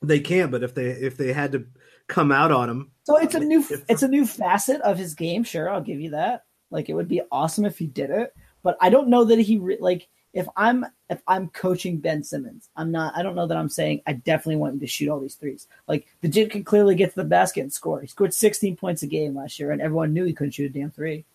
[0.01, 1.67] They can, but if they if they had to
[2.07, 2.91] come out on him.
[3.03, 5.43] So it's a new it's a new facet of his game.
[5.43, 6.45] Sure, I'll give you that.
[6.69, 8.33] Like it would be awesome if he did it,
[8.63, 12.69] but I don't know that he re- like if I'm if I'm coaching Ben Simmons,
[12.75, 13.17] I'm not.
[13.17, 15.67] I don't know that I'm saying I definitely want him to shoot all these threes.
[15.87, 17.99] Like the dude can clearly get to the basket and score.
[17.99, 20.79] He scored 16 points a game last year, and everyone knew he couldn't shoot a
[20.79, 21.25] damn three.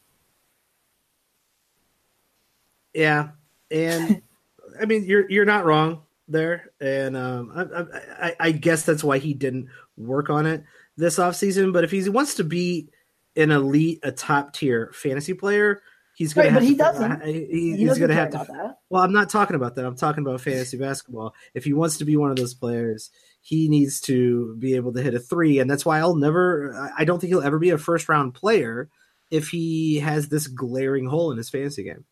[2.95, 3.31] Yeah,
[3.71, 4.23] and
[4.81, 9.19] I mean you're you're not wrong there, and um, I, I, I guess that's why
[9.19, 10.65] he didn't work on it
[10.97, 11.73] this offseason.
[11.73, 12.89] But if he wants to be
[13.37, 15.83] an elite, a top tier fantasy player,
[16.17, 16.61] he's going right, to.
[16.61, 17.25] But he doesn't.
[17.25, 18.77] He, he he's going to have to.
[18.91, 19.85] Well, I'm not talking about that.
[19.85, 21.35] I'm talking about fantasy basketball.
[21.55, 23.11] If he wants to be one of those players,
[23.41, 26.93] he needs to be able to hit a three, and that's why I'll never.
[26.97, 28.89] I don't think he'll ever be a first round player
[29.31, 32.05] if he has this glaring hole in his fantasy game.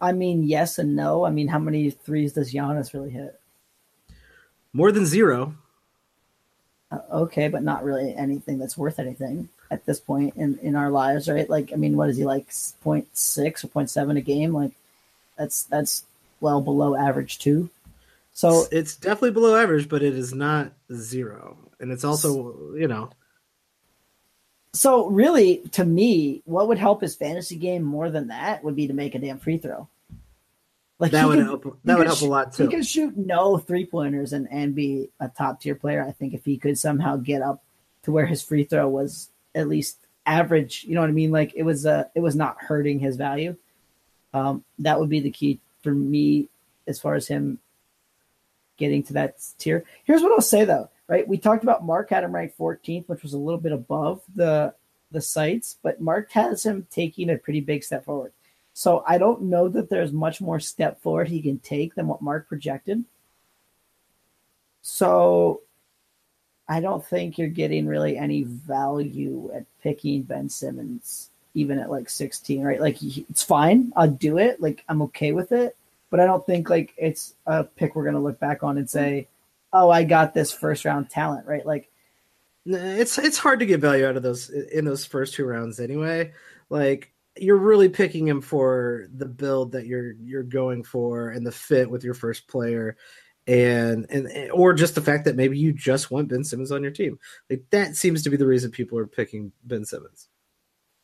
[0.00, 1.24] I mean, yes and no.
[1.24, 3.38] I mean, how many threes does Giannis really hit?
[4.72, 5.54] More than zero.
[6.90, 10.90] Uh, okay, but not really anything that's worth anything at this point in, in our
[10.90, 11.48] lives, right?
[11.48, 14.54] Like, I mean, what is he like 0.6 or 0.7 a game?
[14.54, 14.72] Like,
[15.36, 16.04] that's that's
[16.40, 17.70] well below average too.
[18.32, 22.88] So it's, it's definitely below average, but it is not zero, and it's also you
[22.88, 23.10] know.
[24.78, 28.86] So really, to me, what would help his fantasy game more than that would be
[28.86, 29.88] to make a damn free throw.
[31.00, 31.78] Like that would could, help.
[31.82, 32.62] That would help shoot, a lot too.
[32.62, 36.04] He could shoot no three pointers and and be a top tier player.
[36.06, 37.60] I think if he could somehow get up
[38.04, 41.32] to where his free throw was at least average, you know what I mean?
[41.32, 43.56] Like it was uh it was not hurting his value.
[44.32, 46.50] Um, that would be the key for me
[46.86, 47.58] as far as him
[48.76, 49.84] getting to that tier.
[50.04, 51.26] Here's what I'll say though, right?
[51.26, 54.74] We talked about Mark had him ranked 14th, which was a little bit above the
[55.10, 58.32] the sites, but Mark has him taking a pretty big step forward.
[58.74, 62.22] So I don't know that there's much more step forward he can take than what
[62.22, 63.04] Mark projected.
[64.82, 65.62] So
[66.68, 72.08] I don't think you're getting really any value at picking Ben Simmons even at like
[72.08, 72.80] 16, right?
[72.80, 73.92] Like it's fine.
[73.96, 74.60] I'll do it.
[74.60, 75.76] Like I'm okay with it,
[76.10, 78.88] but I don't think like it's a pick we're going to look back on and
[78.88, 79.26] say,
[79.72, 81.64] "Oh, I got this first round talent," right?
[81.64, 81.90] Like
[82.66, 86.32] it's it's hard to get value out of those in those first two rounds anyway.
[86.68, 91.52] Like you're really picking him for the build that you're you're going for and the
[91.52, 92.96] fit with your first player
[93.46, 96.82] and and eh, or just the fact that maybe you just want Ben Simmons on
[96.82, 97.18] your team.
[97.48, 100.28] Like that seems to be the reason people are picking Ben Simmons.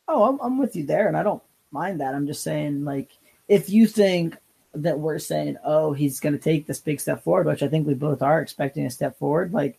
[0.07, 2.15] Oh, I'm I'm with you there, and I don't mind that.
[2.15, 3.13] I'm just saying, like,
[3.49, 4.37] if you think
[4.75, 7.87] that we're saying, oh, he's going to take this big step forward, which I think
[7.87, 9.79] we both are expecting a step forward, like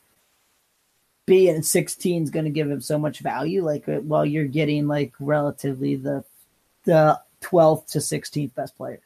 [1.25, 3.63] being 16 is going to give him so much value.
[3.63, 6.23] Like, uh, while you're getting like relatively the
[6.83, 9.01] the 12th to 16th best player.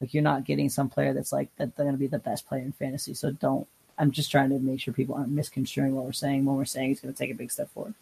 [0.00, 2.46] Like, you're not getting some player that's like that they're going to be the best
[2.46, 3.14] player in fantasy.
[3.14, 3.66] So don't.
[3.98, 6.90] I'm just trying to make sure people aren't misconstruing what we're saying when we're saying
[6.90, 7.94] he's going to take a big step forward.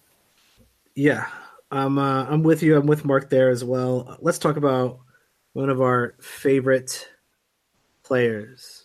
[0.95, 1.27] Yeah,
[1.71, 2.77] I'm uh, I'm with you.
[2.77, 4.19] I'm with Mark there as well.
[4.21, 5.01] Let's talk about
[5.57, 7.09] one of our favorite
[8.03, 8.85] players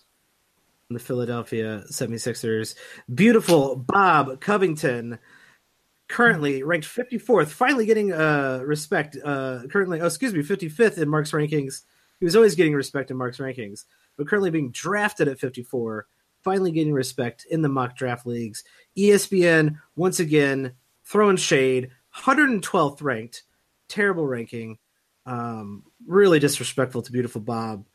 [0.89, 2.75] the Philadelphia 76ers.
[3.13, 5.19] Beautiful Bob Covington,
[6.07, 9.17] currently ranked 54th, finally getting uh, respect.
[9.21, 11.81] Uh, currently, oh, excuse me, 55th in Mark's rankings.
[12.19, 13.83] He was always getting respect in Mark's rankings,
[14.17, 16.07] but currently being drafted at 54,
[16.41, 18.63] finally getting respect in the mock draft leagues.
[18.97, 20.71] ESPN once again
[21.03, 23.43] throwing shade 112th ranked,
[23.89, 24.77] terrible ranking,
[25.25, 27.85] um, really disrespectful to beautiful Bob.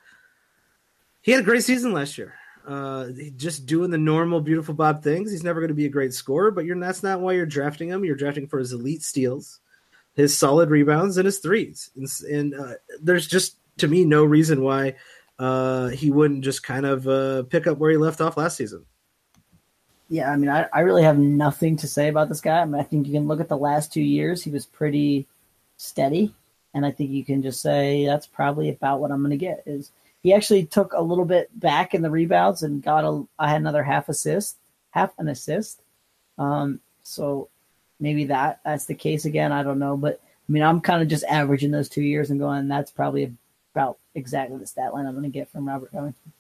[1.23, 2.35] He had a great season last year.
[2.67, 5.31] Uh, just doing the normal beautiful Bob things.
[5.31, 7.89] He's never going to be a great scorer, but you're that's not why you're drafting
[7.89, 8.05] him.
[8.05, 9.61] You're drafting for his elite steals,
[10.15, 11.91] his solid rebounds, and his threes.
[11.97, 14.97] And, and uh, there's just to me no reason why
[15.39, 18.85] uh, he wouldn't just kind of uh, pick up where he left off last season
[20.09, 22.61] yeah, I mean, I, I really have nothing to say about this guy.
[22.61, 25.27] I mean, I think you can look at the last two years; he was pretty
[25.77, 26.35] steady,
[26.77, 29.63] and I think you can just say that's probably about what I'm going to get.
[29.65, 29.91] Is
[30.23, 33.63] he actually took a little bit back in the rebounds and got a I had
[33.63, 34.59] another half assist,
[34.91, 35.81] half an assist.
[36.37, 37.49] Um, so
[37.99, 39.53] maybe that that's the case again.
[39.53, 42.39] I don't know, but I mean, I'm kind of just averaging those two years and
[42.39, 43.35] going, that's probably
[43.75, 46.33] about exactly the stat line I'm going to get from Robert Covington.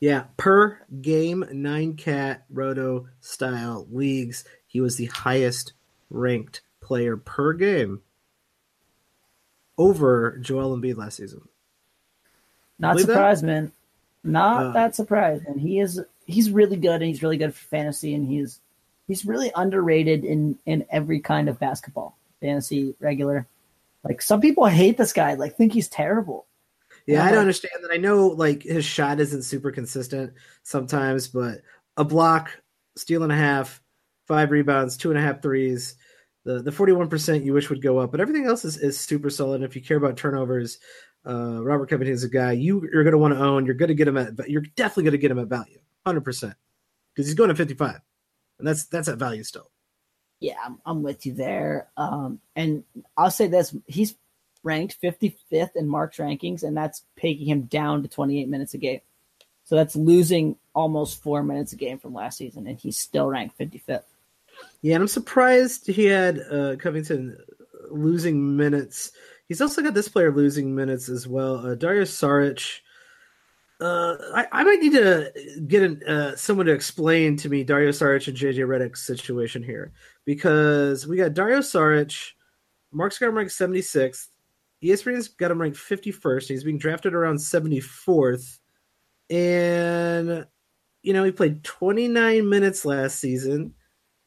[0.00, 5.72] Yeah, per game, nine cat roto style leagues, he was the highest
[6.10, 8.00] ranked player per game
[9.78, 11.48] over Joel Embiid last season.
[12.78, 13.46] Not surprised, that?
[13.46, 13.72] man.
[14.22, 15.44] Not uh, that surprised.
[15.46, 18.60] And he is he's really good and he's really good for fantasy and he's
[19.06, 22.16] he's really underrated in in every kind of basketball.
[22.40, 23.46] Fantasy, regular.
[24.02, 26.46] Like some people hate this guy, like think he's terrible.
[27.06, 27.90] Yeah, I don't understand that.
[27.90, 30.32] I know like his shot isn't super consistent
[30.62, 31.60] sometimes, but
[31.96, 32.50] a block,
[32.96, 33.82] steal and a half,
[34.26, 35.96] five rebounds, two and a half threes.
[36.44, 38.98] The the forty one percent you wish would go up, but everything else is, is
[38.98, 39.56] super solid.
[39.56, 40.78] And if you care about turnovers,
[41.26, 43.64] uh, Robert Covington is a guy you you're going to want to own.
[43.64, 46.22] You're going to get him at you're definitely going to get him at value, hundred
[46.22, 46.54] percent,
[47.14, 48.00] because he's going to fifty five,
[48.58, 49.70] and that's that's at value still.
[50.40, 51.88] Yeah, I'm, I'm with you there.
[51.96, 52.84] Um, and
[53.16, 54.14] I'll say this: he's
[54.62, 59.00] ranked 55th in Mark's rankings, and that's taking him down to 28 minutes a game.
[59.64, 63.58] So that's losing almost four minutes a game from last season, and he's still ranked
[63.58, 64.02] 55th.
[64.82, 67.36] Yeah, and I'm surprised he had uh, Covington
[67.90, 69.12] losing minutes.
[69.48, 71.66] He's also got this player losing minutes as well.
[71.66, 72.80] Uh, Dario Saric.
[73.80, 75.32] Uh, I, I, might need to
[75.66, 79.92] get an, uh, someone to explain to me Dario Saric and JJ Redick's situation here
[80.24, 82.32] because we got Dario Saric,
[82.92, 84.28] Mark's got him ranked 76th,
[84.84, 86.48] ESPN's got him ranked 51st.
[86.48, 88.58] He's being drafted around 74th.
[89.30, 90.46] And,
[91.02, 93.74] you know, he played 29 minutes last season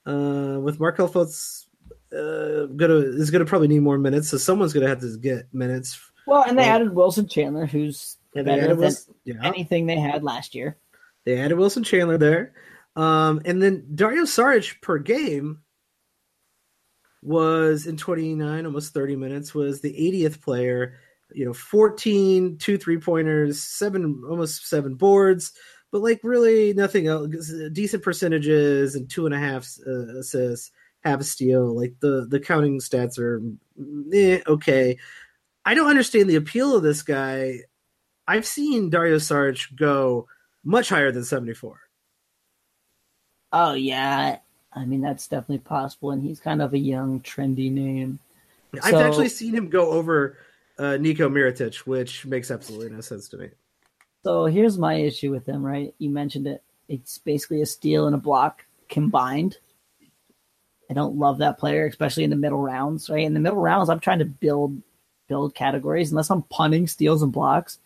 [0.08, 1.65] uh, with Markelle Fultz.
[2.10, 6.00] Uh, gonna is gonna probably need more minutes, so someone's gonna have to get minutes.
[6.26, 9.36] Well, and they added Wilson Chandler, who's better than Wilson, yeah.
[9.43, 10.78] anything they had last year.
[11.26, 12.54] They added Wilson Chandler there.
[12.96, 15.60] Um, and then Dario Saric per game
[17.22, 20.96] was in 29, almost 30 minutes, was the 80th player.
[21.34, 25.52] You know, 14, two three pointers, seven, almost seven boards,
[25.91, 27.52] but like really nothing else.
[27.71, 30.71] Decent percentages and two and a half uh, assists,
[31.04, 31.76] half a steal.
[31.76, 33.41] Like the the counting stats are
[34.13, 34.97] eh, okay.
[35.65, 37.60] I don't understand the appeal of this guy.
[38.28, 40.28] I've seen Dario Saric go
[40.63, 41.80] much higher than 74.
[43.54, 44.39] Oh yeah,
[44.73, 48.19] I mean that's definitely possible, and he's kind of a young, trendy name.
[48.84, 50.38] I've so, actually seen him go over
[50.78, 53.50] uh, Nico Mirotic, which makes absolutely no sense to me.
[54.23, 56.63] So here's my issue with them, Right, you mentioned it.
[56.88, 59.58] It's basically a steal and a block combined.
[60.89, 63.10] I don't love that player, especially in the middle rounds.
[63.10, 64.82] Right, in the middle rounds, I'm trying to build
[65.27, 67.80] build categories unless I'm punting steals and blocks.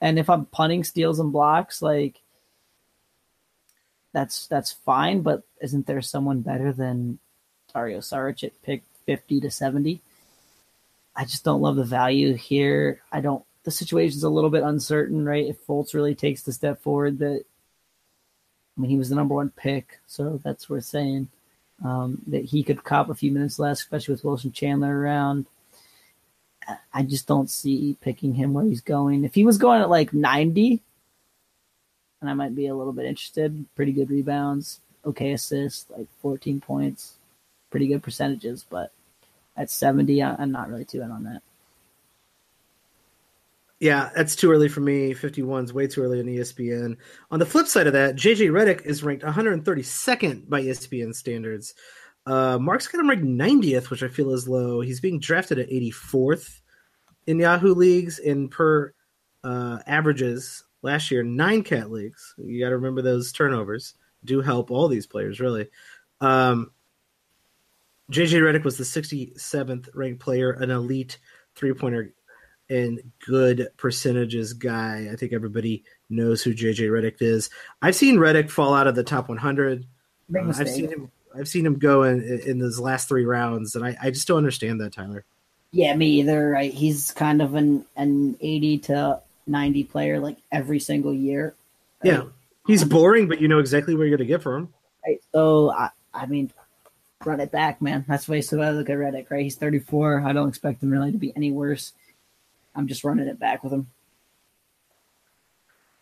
[0.00, 2.20] And if I'm punting steals and blocks, like
[4.12, 7.18] that's that's fine, but isn't there someone better than
[7.72, 10.00] Dario Saric at pick 50 to 70?
[11.14, 13.00] I just don't love the value here.
[13.10, 15.44] I don't the situation's a little bit uncertain, right?
[15.44, 17.44] If Fultz really takes the step forward that
[18.78, 21.28] I mean he was the number one pick, so that's worth saying.
[21.84, 25.46] Um, that he could cop a few minutes less, especially with Wilson Chandler around.
[26.94, 29.24] I just don't see picking him where he's going.
[29.24, 30.80] If he was going at like 90,
[32.20, 33.66] and I might be a little bit interested.
[33.74, 37.14] Pretty good rebounds, okay assists, like 14 points,
[37.70, 38.64] pretty good percentages.
[38.68, 38.92] But
[39.56, 41.42] at 70, I'm not really too in on that.
[43.78, 45.12] Yeah, that's too early for me.
[45.12, 46.96] 51 is way too early on ESPN.
[47.30, 51.74] On the flip side of that, JJ Redick is ranked 132nd by ESPN standards.
[52.24, 54.80] Uh, Mark's got him ranked 90th, which I feel is low.
[54.80, 56.60] He's being drafted at 84th
[57.26, 58.94] in Yahoo leagues, and per
[59.44, 62.34] uh, averages, last year nine cat leagues.
[62.38, 65.68] You got to remember those turnovers do help all these players really.
[66.20, 66.72] Um,
[68.10, 71.18] JJ Redick was the 67th ranked player, an elite
[71.54, 72.14] three pointer
[72.68, 75.08] and good percentages guy.
[75.12, 77.50] I think everybody knows who JJ Redick is.
[77.82, 79.86] I've seen Redick fall out of the top 100.
[80.34, 81.10] Uh, I've seen him.
[81.34, 84.38] I've seen him go in in those last three rounds, and I, I just don't
[84.38, 85.24] understand that, Tyler.
[85.70, 86.50] Yeah, me either.
[86.50, 86.72] Right?
[86.72, 91.54] He's kind of an an 80 to 90 player like every single year.
[92.02, 92.24] Yeah.
[92.66, 94.72] He's boring, but you know exactly where you're going to get for him.
[95.06, 95.20] Right.
[95.32, 96.50] So, I, I mean,
[97.24, 98.04] run it back, man.
[98.08, 99.42] That's why so I look at Redick, right?
[99.42, 100.24] He's 34.
[100.26, 101.92] I don't expect him really to be any worse.
[102.76, 103.88] I'm just running it back with him.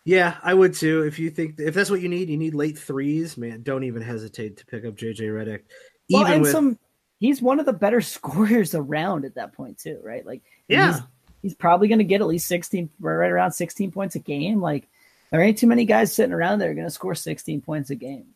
[0.03, 1.01] Yeah, I would too.
[1.03, 3.63] If you think if that's what you need, you need late threes, man.
[3.63, 5.61] Don't even hesitate to pick up JJ Redick.
[6.09, 6.77] Even well, with some,
[7.19, 10.23] he's one of the better scorers around at that point too, right?
[10.25, 10.99] Like, yeah,
[11.41, 14.61] he's probably going to get at least 16, right around 16 points a game.
[14.61, 14.87] Like,
[15.31, 18.27] there ain't too many guys sitting around there going to score 16 points a game.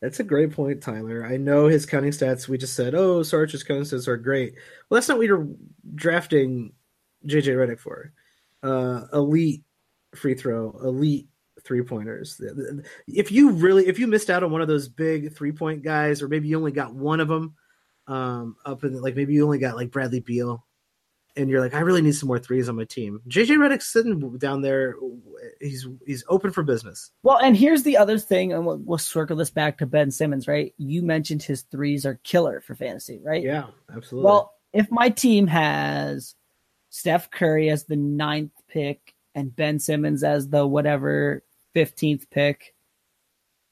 [0.00, 1.26] That's a great point, Tyler.
[1.26, 2.46] I know his counting stats.
[2.46, 4.54] We just said, oh, Sarge's counting stats are great.
[4.88, 5.48] Well, that's not what you're
[5.94, 6.72] drafting
[7.26, 8.12] JJ Redick for.
[8.62, 9.62] Uh, elite
[10.14, 11.28] free throw, elite
[11.64, 12.40] three pointers.
[13.06, 16.22] If you really, if you missed out on one of those big three point guys,
[16.22, 17.54] or maybe you only got one of them,
[18.06, 20.64] um, up in like maybe you only got like Bradley Beal
[21.38, 23.20] and you're like, I really need some more threes on my team.
[23.28, 24.96] JJ Redick's sitting down there.
[25.60, 27.10] He's he's open for business.
[27.22, 30.48] Well, and here's the other thing, and we'll, we'll circle this back to Ben Simmons,
[30.48, 30.74] right?
[30.78, 33.42] You mentioned his threes are killer for fantasy, right?
[33.42, 34.26] Yeah, absolutely.
[34.26, 36.34] Well, if my team has
[36.98, 41.42] Steph Curry as the ninth pick and Ben Simmons as the whatever
[41.74, 42.74] fifteenth pick,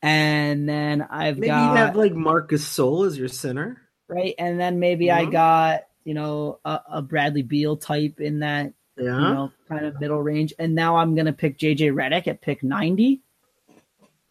[0.02, 4.34] and then I've maybe got you have like Marcus Gasol as your center, right?
[4.38, 5.28] And then maybe mm-hmm.
[5.28, 9.04] I got you know, a, a Bradley Beal type in that yeah.
[9.04, 10.54] you know kind of middle range.
[10.58, 13.20] And now I'm gonna pick JJ Redick at pick ninety.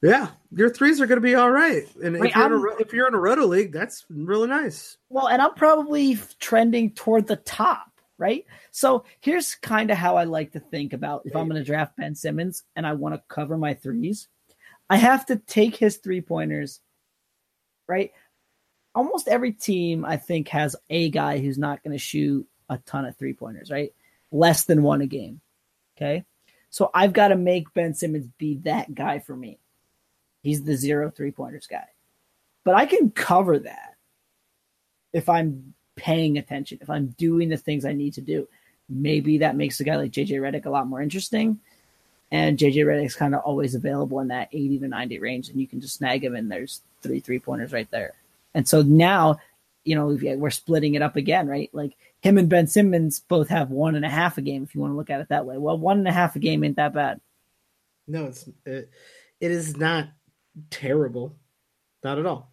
[0.02, 3.08] Yeah, your threes are going to be all right, and if, you're a, if, you're
[3.08, 4.98] in a roto league, that's really nice.
[5.10, 8.46] Well, and I'm probably trending toward the top, right?
[8.72, 11.98] So here's kind of how I like to think about if I'm going to draft
[11.98, 14.28] Ben Simmons and I want to cover my threes,
[14.90, 16.80] I have to take his three pointers,
[17.88, 18.12] right?
[18.96, 23.06] almost every team I think has a guy who's not going to shoot a ton
[23.06, 23.94] of three pointers, right?
[24.32, 25.42] Less than one a game.
[25.98, 26.24] Okay.
[26.70, 29.60] So I've got to make Ben Simmons be that guy for me.
[30.42, 31.86] He's the zero three pointers guy.
[32.64, 33.96] But I can cover that
[35.14, 38.48] if I'm paying attention, if I'm doing the things I need to do.
[38.88, 41.60] Maybe that makes a guy like JJ Redick a lot more interesting.
[42.32, 45.68] And JJ Redick's kind of always available in that 80 to 90 range, and you
[45.68, 48.14] can just snag him, and there's three three pointers right there.
[48.54, 49.38] And so now,
[49.84, 51.70] you know, we're splitting it up again, right?
[51.72, 54.82] Like him and Ben Simmons both have one and a half a game, if you
[54.82, 55.58] want to look at it that way.
[55.58, 57.22] Well, one and a half a game ain't that bad.
[58.08, 58.90] No, it's it,
[59.40, 60.10] it is not
[60.70, 61.36] terrible,
[62.04, 62.52] not at all.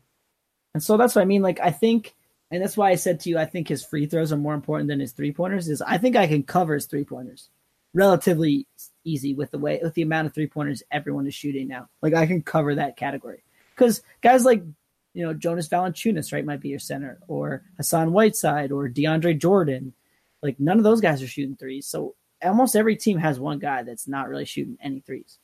[0.74, 1.42] And so that's what I mean.
[1.42, 2.14] Like I think,
[2.52, 4.88] and that's why I said to you, I think his free throws are more important
[4.88, 5.68] than his three pointers.
[5.68, 7.48] Is I think I can cover his three pointers
[7.94, 8.66] relatively
[9.04, 11.88] easy with the way with the amount of three pointers everyone is shooting now.
[12.02, 13.42] Like I can cover that category
[13.74, 14.62] because guys like
[15.14, 19.94] you know Jonas Valanciunas right might be your center or Hassan Whiteside or DeAndre Jordan.
[20.42, 21.86] Like none of those guys are shooting threes.
[21.86, 25.38] So almost every team has one guy that's not really shooting any threes.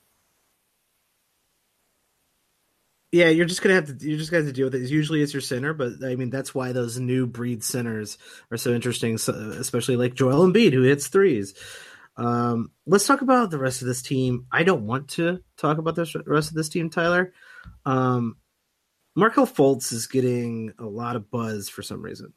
[3.11, 4.91] Yeah, you're just gonna have to you're just gonna have to deal with it.
[4.91, 8.19] Usually it's your center, but I mean that's why those new breed centers
[8.51, 11.55] are so interesting, so, especially like Joel Embiid who hits threes.
[12.19, 14.47] Um, let's talk about the rest of this team.
[14.53, 17.33] I don't want to talk about the rest of this team, Tyler.
[17.87, 18.37] Um,
[19.17, 22.35] Markelle Fultz is getting a lot of buzz for some reason.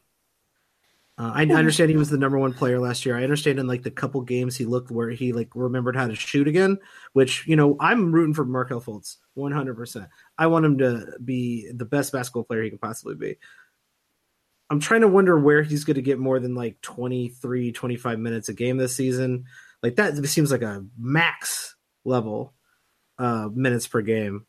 [1.21, 3.15] Uh, I understand he was the number one player last year.
[3.15, 6.15] I understand in like the couple games he looked where he like remembered how to
[6.15, 6.79] shoot again,
[7.13, 9.75] which you know I'm rooting for Markelle Fultz 100.
[9.75, 10.07] percent
[10.39, 13.37] I want him to be the best basketball player he can possibly be.
[14.71, 18.49] I'm trying to wonder where he's going to get more than like 23, 25 minutes
[18.49, 19.45] a game this season.
[19.83, 22.55] Like that seems like a max level
[23.19, 24.47] uh, minutes per game.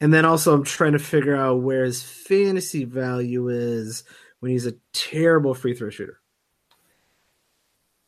[0.00, 4.04] And then also, I'm trying to figure out where his fantasy value is
[4.40, 6.20] when he's a terrible free throw shooter.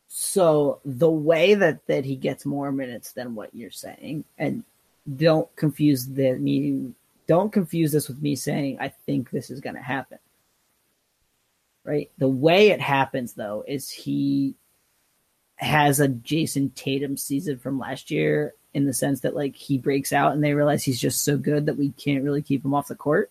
[0.09, 4.65] So the way that that he gets more minutes than what you're saying, and
[5.17, 6.93] don't confuse the me,
[7.27, 10.19] don't confuse this with me saying I think this is going to happen.
[11.85, 12.11] Right.
[12.19, 14.57] The way it happens though is he
[15.57, 20.13] has a Jayson Tatum season from last year in the sense that like he breaks
[20.13, 22.89] out and they realize he's just so good that we can't really keep him off
[22.89, 23.31] the court.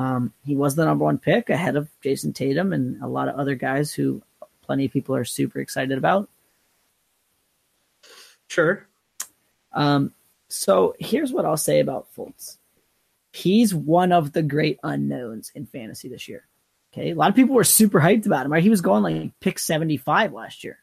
[0.00, 3.36] Um, he was the number one pick ahead of Jayson Tatum and a lot of
[3.36, 4.22] other guys who
[4.62, 6.28] plenty of people are super excited about.
[8.48, 8.86] Sure.
[9.72, 10.12] Um,
[10.48, 12.56] so here's what I'll say about Fultz.
[13.32, 16.46] He's one of the great unknowns in fantasy this year.
[16.92, 17.10] Okay.
[17.10, 18.62] A lot of people were super hyped about him, right?
[18.62, 20.78] He was going like pick 75 last year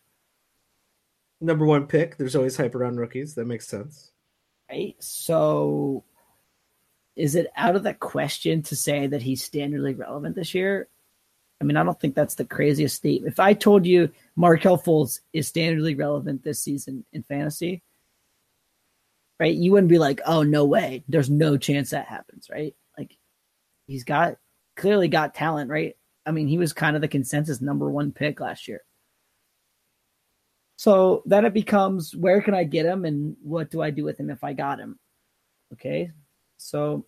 [1.41, 2.17] number one pick.
[2.17, 3.35] There's always hype around rookies.
[3.35, 4.11] That makes sense.
[4.69, 4.95] Right.
[4.99, 6.03] So
[7.17, 10.87] is it out of the question to say that he's standardly relevant this year?
[11.59, 13.33] I mean, I don't think that's the craziest statement.
[13.33, 17.81] If I told you Markelle Fultz is standardly relevant this season in fantasy,
[19.39, 21.03] right, you wouldn't be like, oh, no way.
[21.07, 22.75] There's no chance that happens, right?
[22.95, 23.17] Like,
[23.87, 24.37] he's got
[24.75, 25.97] clearly got talent, right?
[26.27, 28.81] I mean, he was kind of the consensus number one pick last year.
[30.75, 34.19] So then it becomes where can I get him and what do I do with
[34.19, 34.99] him if I got him?
[35.73, 36.11] Okay.
[36.57, 37.05] So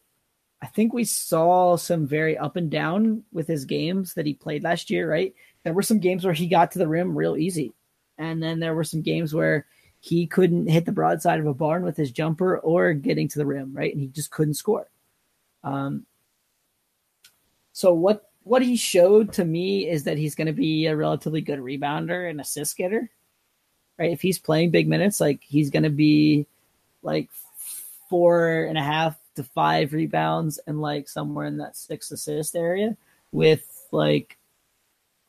[0.62, 4.64] I think we saw some very up and down with his games that he played
[4.64, 5.34] last year, right?
[5.64, 7.74] There were some games where he got to the rim real easy.
[8.18, 9.66] And then there were some games where
[10.02, 13.45] he couldn't hit the broadside of a barn with his jumper or getting to the
[13.45, 13.91] rim, right?
[13.91, 14.89] And he just couldn't score.
[15.64, 16.06] Um,
[17.74, 21.41] so what what he showed to me is that he's going to be a relatively
[21.41, 23.10] good rebounder and assist getter
[24.00, 24.12] right?
[24.12, 26.47] If he's playing big minutes, like he's going to be
[27.04, 27.30] like
[28.10, 32.98] four and a half to five rebounds and like somewhere in that six assist area
[33.32, 34.38] with like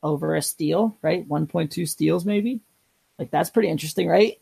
[0.03, 1.27] over a steal, right?
[1.27, 2.61] 1.2 steals maybe.
[3.19, 4.39] Like that's pretty interesting, right?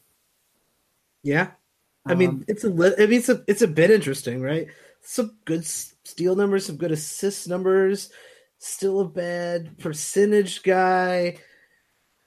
[1.24, 1.52] Yeah.
[2.06, 4.68] I mean, um, it's a I mean it's a it's a bit interesting, right?
[5.02, 8.10] Some good steal numbers, some good assist numbers,
[8.58, 11.38] still a bad percentage guy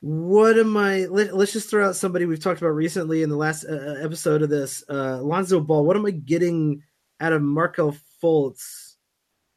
[0.02, 1.06] what am I?
[1.06, 4.42] Let, us just throw out somebody we've talked about recently in the last uh, episode
[4.42, 4.82] of this.
[4.90, 5.84] Uh, Lonzo Ball.
[5.84, 6.82] What am I getting
[7.22, 8.96] out of Markelle Fultz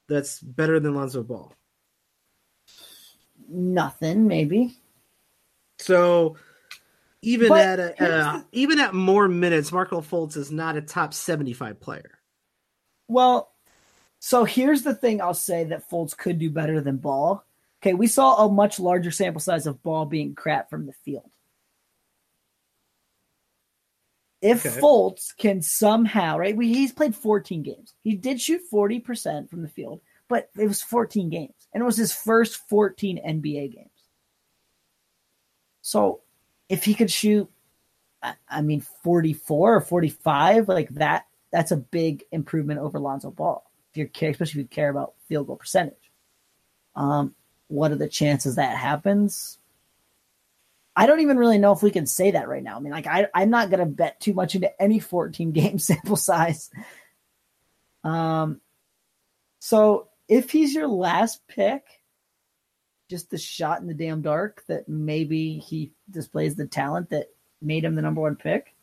[0.08, 1.54] that's better than Lonzo Ball?
[3.50, 4.78] Nothing, maybe.
[5.80, 6.38] So
[7.22, 11.14] even but at a, uh, even at more minutes, Markelle Fultz is not a top
[11.14, 12.12] seventy-five player.
[13.08, 13.52] Well,
[14.20, 17.44] so here's the thing I'll say that Fultz could do better than Ball
[17.86, 21.30] Okay, we saw a much larger sample size of ball being crap from the field.
[24.46, 24.80] If okay.
[24.80, 26.56] Fultz can somehow, right?
[26.56, 27.96] We, he's played 14 games.
[28.04, 31.68] He did shoot 40% from the field, but it was 14 games.
[31.74, 33.90] And it was his first 14 NBA games.
[35.82, 36.22] So
[36.70, 37.50] if he could shoot,
[38.48, 43.64] I mean, 44 or 45, like that, that's a big improvement over Lonzo Ball.
[43.92, 46.12] If you care, especially if you care about field goal percentage.
[46.96, 47.34] Um,
[47.68, 49.58] what are the chances that happens?
[50.96, 52.78] I don't even really know if we can say that right now.
[52.78, 56.16] I mean, like I, I'm not gonna bet too much into any 14 game sample
[56.16, 56.70] size.
[58.04, 58.62] Um,
[59.60, 61.84] so if he's your last pick,
[63.10, 67.28] just the shot in the damn dark that maybe he displays the talent that
[67.62, 68.74] made him the number one pick.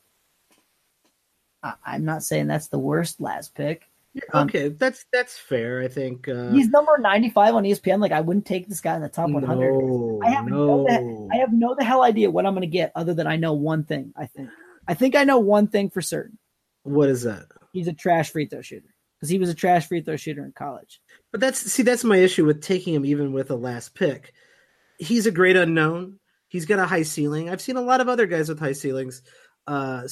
[1.63, 3.89] I, I'm not saying that's the worst last pick.
[4.33, 5.81] Um, okay, that's that's fair.
[5.81, 8.01] I think uh, he's number 95 on ESPN.
[8.01, 9.73] Like I wouldn't take this guy in the top 100.
[9.73, 10.85] No, I have no.
[10.85, 13.37] no, I have no the hell idea what I'm going to get other than I
[13.37, 14.13] know one thing.
[14.17, 14.51] I think
[14.87, 16.39] I think I know one thing for certain.
[16.83, 17.47] What is that?
[17.73, 20.53] He's a trash free throw shooter because he was a trash free throw shooter in
[20.53, 21.01] college.
[21.31, 24.35] But that's see, that's my issue with taking him even with a last pick.
[24.99, 26.19] He's a great unknown.
[26.49, 27.49] He's got a high ceiling.
[27.49, 29.23] I've seen a lot of other guys with high ceilings
[29.67, 30.03] uh,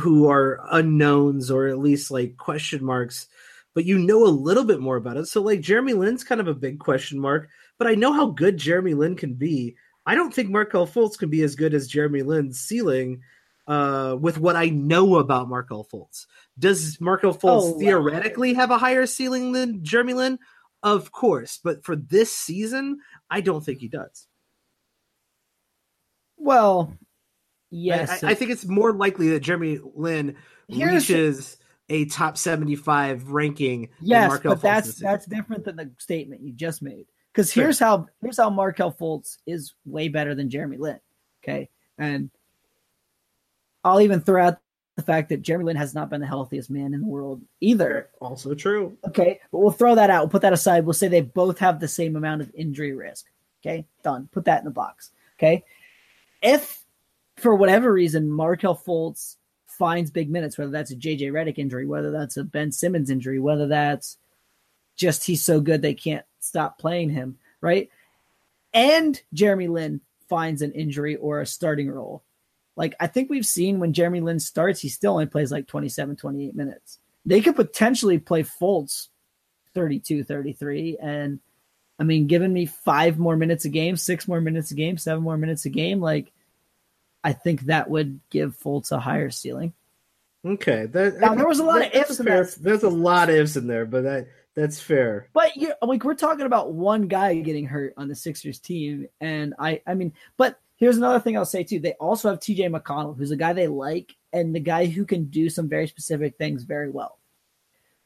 [0.00, 3.26] who are unknowns or at least like question marks,
[3.74, 5.26] but you know a little bit more about it.
[5.26, 7.48] So like Jeremy Lin's kind of a big question mark,
[7.78, 9.76] but I know how good Jeremy Lin can be.
[10.06, 13.22] I don't think Markelle Fultz can be as good as Jeremy Lin's ceiling
[13.66, 16.26] uh, with what I know about Markelle Fultz.
[16.58, 20.38] Does Markelle Fultz Oh, theoretically have a higher ceiling than Jeremy Lin?
[20.82, 22.98] Of course, but for this season,
[23.30, 24.26] I don't think he does.
[26.36, 26.94] Well,
[27.70, 30.36] yes, I, I think it's more likely that Jeremy Lin
[30.68, 31.56] Here's- reaches
[31.88, 33.82] a top seventy-five ranking.
[33.82, 37.06] than yes, but Fultz that's that's different than the statement you just made.
[37.32, 37.64] Because Sure.
[37.64, 41.00] here's how here's how Markelle Fultz is way better than Jeremy Lin.
[41.42, 41.68] Okay,
[41.98, 42.30] and
[43.84, 44.58] I'll even throw out
[44.96, 48.10] the fact that Jeremy Lin has not been the healthiest man in the world either.
[48.20, 48.96] also true.
[49.08, 50.22] Okay, but we'll throw that out.
[50.24, 50.84] We'll put that aside.
[50.84, 53.26] We'll say they both have the same amount of injury risk.
[53.64, 54.28] Okay, done.
[54.32, 55.10] Put that in the box.
[55.38, 55.64] Okay,
[56.42, 56.79] if
[57.40, 59.36] for whatever reason Markelle Fultz
[59.66, 63.38] finds big minutes, whether that's a JJ Redick injury, whether that's a Ben Simmons injury,
[63.38, 64.18] whether that's
[64.96, 67.88] just he's so good they can't stop playing him, right?
[68.74, 72.22] And Jeremy Lin finds an injury or a starting role.
[72.76, 76.16] Like I think we've seen when Jeremy Lin starts, he still only plays like 27,
[76.16, 76.98] 28 minutes.
[77.26, 79.08] They could potentially play Fultz
[79.74, 80.98] 32, 33.
[81.00, 81.40] And
[81.98, 85.22] I mean, giving me five more minutes a game, six more minutes a game, seven
[85.22, 86.32] more minutes a game, like
[87.22, 89.74] I think that would give Fultz a higher ceiling.
[90.44, 92.62] Okay, that Now, there was a lot of ifs in fair- that.
[92.62, 95.28] There's a lot of ifs in there, but that that's fair.
[95.32, 99.54] But you like we're talking about one guy getting hurt on the Sixers team, and
[99.58, 101.78] I I mean, but here's another thing I'll say too.
[101.78, 105.26] They also have TJ McConnell, who's a guy they like, and the guy who can
[105.26, 107.18] do some very specific things very well.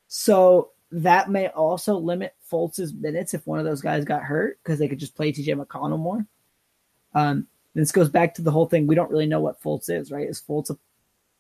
[0.09, 4.79] So that may also limit Fultz's minutes if one of those guys got hurt because
[4.79, 6.27] they could just play TJ McConnell more.
[7.15, 8.87] Um, this goes back to the whole thing.
[8.87, 10.29] We don't really know what Fultz is, right?
[10.29, 10.79] Is Fultz a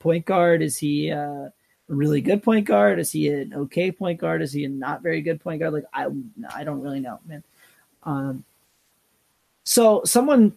[0.01, 0.63] point guard?
[0.63, 1.17] Is he uh,
[1.47, 1.53] a
[1.89, 2.99] really good point guard?
[2.99, 4.43] Is he an okay point guard?
[4.43, 5.73] Is he a not very good point guard?
[5.73, 6.09] Like I,
[6.55, 7.45] I don't really know, man.
[8.03, 8.45] Um,
[9.65, 10.53] so someone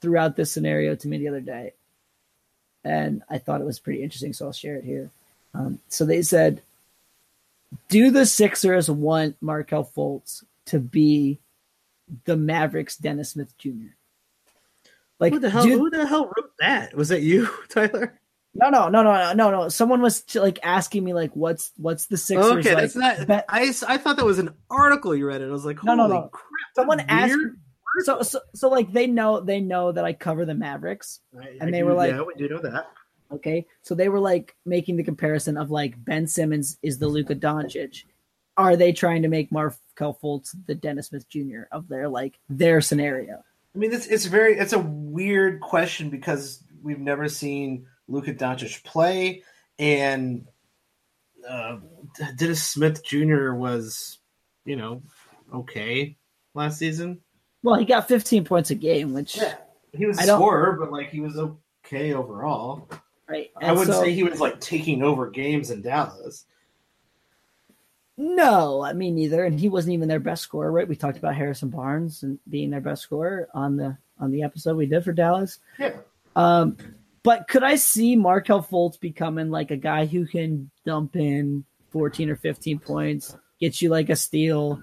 [0.00, 1.72] threw out this scenario to me the other day,
[2.84, 4.32] and I thought it was pretty interesting.
[4.32, 5.10] So I'll share it here.
[5.54, 6.62] Um, so they said,
[7.88, 11.38] "Do the Sixers want Markelle Fultz to be
[12.24, 13.94] the Mavericks' Dennis Smith Jr.?"
[15.20, 15.62] Like who the hell?
[15.64, 16.96] do- who the hell wrote that?
[16.96, 18.18] Was that you, Tyler?
[18.54, 19.68] No, no, no, no, no, no.
[19.68, 23.26] Someone was like asking me like, "What's what's the Sixers?" okay, like, that's not.
[23.28, 25.40] bet- I thought that was an article you read.
[25.40, 26.22] It I was like, No, no, no.
[26.32, 26.46] crap!
[26.74, 27.36] Someone asked.
[28.04, 31.20] So, so, so, like they know they know that I cover the Mavericks.
[31.40, 32.88] I- and I they do- were like- yeah, we do know that.
[33.32, 37.36] Okay, so they were like making the comparison of like Ben Simmons is the Luka
[37.36, 38.02] Doncic.
[38.56, 41.62] Are they trying to make Markelle Fultz the Dennis Smith Jr.
[41.70, 43.44] of their like their scenario?
[43.74, 48.82] I mean, it's it's very it's a weird question because we've never seen Luka Doncic
[48.82, 49.44] play,
[49.78, 50.46] and
[51.48, 51.78] uh,
[52.36, 53.52] Dennis Smith Jr.
[53.52, 54.18] was,
[54.64, 55.02] you know,
[55.54, 56.16] okay
[56.54, 57.20] last season.
[57.62, 59.38] Well, he got 15 points a game, which
[59.96, 62.88] he was a scorer, but like he was okay overall.
[63.28, 63.50] right.
[63.60, 66.46] I wouldn't so- say he was like taking over games in Dallas.
[68.16, 70.86] No, I mean neither, and he wasn't even their best scorer, right?
[70.88, 74.76] We talked about Harrison Barnes and being their best scorer on the on the episode
[74.76, 75.58] we did for Dallas.
[75.78, 75.92] Yeah.
[76.36, 76.76] Um,
[77.22, 82.30] but could I see Markelle Fultz becoming like a guy who can dump in 14
[82.30, 84.82] or 15 points, get you like a steal,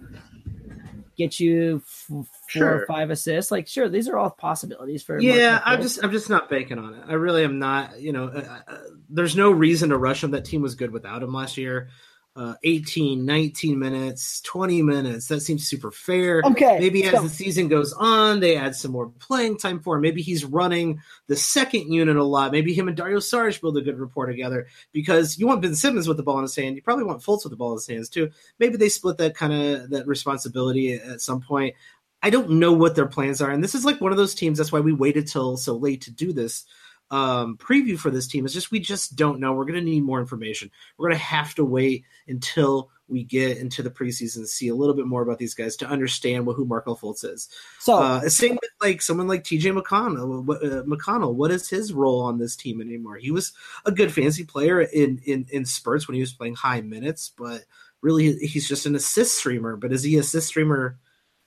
[1.18, 2.82] get you f- four Sure.
[2.82, 3.52] or five assists?
[3.52, 5.20] Like, sure, these are all possibilities for.
[5.20, 7.04] Yeah, I'm just I'm just not banking on it.
[7.08, 8.00] I really am not.
[8.02, 8.78] You know, uh, uh,
[9.10, 10.32] there's no reason to rush him.
[10.32, 11.90] That team was good without him last year.
[12.38, 15.28] Uh, 18, 19 minutes, 20 minutes.
[15.28, 16.44] That seems super fair.
[16.46, 16.78] okay.
[16.80, 20.04] Maybe as so- the season goes on, they add some more playing time for him.
[20.04, 22.52] Maybe he's running the second unit a lot.
[22.52, 26.08] Maybe him and Dario Saric build a good rapport together because you want Ben Simmons
[26.08, 26.76] with the ball in his hand.
[26.76, 28.30] You probably want Fultz with the ball in his hands too.
[28.60, 31.74] Maybe they split that kind of that responsibility at some point.
[32.22, 34.60] I don't know what their plans are, and this is like one of those teams.
[34.60, 36.66] That's why we waited till so late to do this.
[37.10, 39.54] Um, preview for this team is just we just don't know.
[39.54, 40.72] We're going to need more information.
[40.98, 44.76] We're going to have to wait until we get into the preseason to see a
[44.76, 47.48] little bit more about these guys to understand what who Markelle Fultz is.
[47.80, 50.44] So, uh, same with like someone like TJ McConnell.
[50.44, 53.16] What, uh, McConnell, what is his role on this team anymore?
[53.16, 53.54] He was
[53.86, 57.62] a good fantasy player in in in spurts when he was playing high minutes, but
[58.02, 59.78] really he's just an assist streamer.
[59.78, 61.00] But is he assist streamer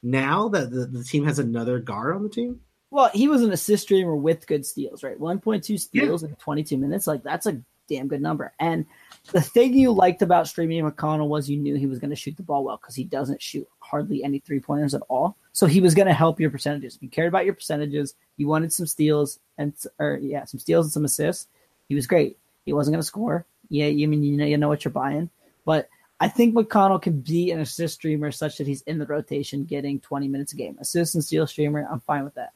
[0.03, 2.61] now that the, the team has another guard on the team?
[2.91, 5.19] Well, he was an assist streamer with good steals, right?
[5.19, 6.29] 1.2 steals yeah.
[6.29, 7.07] in 22 minutes.
[7.07, 8.53] Like, that's a damn good number.
[8.59, 8.87] And
[9.33, 12.37] the thing you liked about streaming McConnell was you knew he was going to shoot
[12.37, 15.37] the ball well because he doesn't shoot hardly any three pointers at all.
[15.53, 16.97] So he was going to help your percentages.
[16.97, 20.87] If you cared about your percentages, you wanted some steals and, or yeah, some steals
[20.87, 21.49] and some assists.
[21.89, 22.39] He was great.
[22.65, 23.47] He wasn't going to score.
[23.69, 25.31] Yeah, you mean you know you know what you're buying,
[25.65, 25.89] but
[26.19, 30.01] I think McConnell can be an assist streamer such that he's in the rotation getting
[30.01, 30.77] 20 minutes a game.
[30.81, 32.53] Assist and steal streamer, I'm fine with that.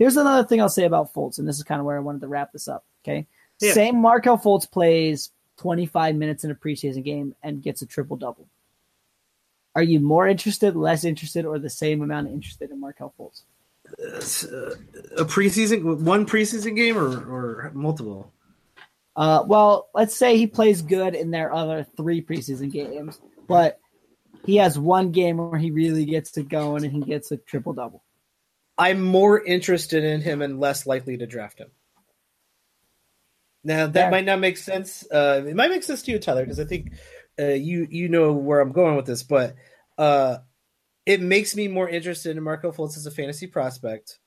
[0.00, 2.22] Here's another thing I'll say about Fultz, and this is kind of where I wanted
[2.22, 2.86] to wrap this up.
[3.04, 3.26] Okay.
[3.60, 3.74] Yeah.
[3.74, 8.48] Same Markelle Fultz plays 25 minutes in a preseason game and gets a triple double.
[9.74, 13.42] Are you more interested, less interested, or the same amount of interested in Markelle Fultz?
[14.02, 14.74] Uh,
[15.18, 18.32] a preseason, one preseason game, or, or multiple?
[19.14, 23.78] Uh, well, let's say he plays good in their other three preseason games, but
[24.46, 27.74] he has one game where he really gets it going and he gets a triple
[27.74, 28.02] double.
[28.78, 31.70] I'm more interested in him and less likely to draft him.
[33.62, 35.04] Now that might not make sense.
[35.10, 36.94] Uh, it might make sense to you, Tyler, because I think
[37.38, 39.22] uh, you you know where I'm going with this.
[39.22, 39.54] But
[39.98, 40.38] uh,
[41.04, 44.18] it makes me more interested in Marco Fultz as a fantasy prospect.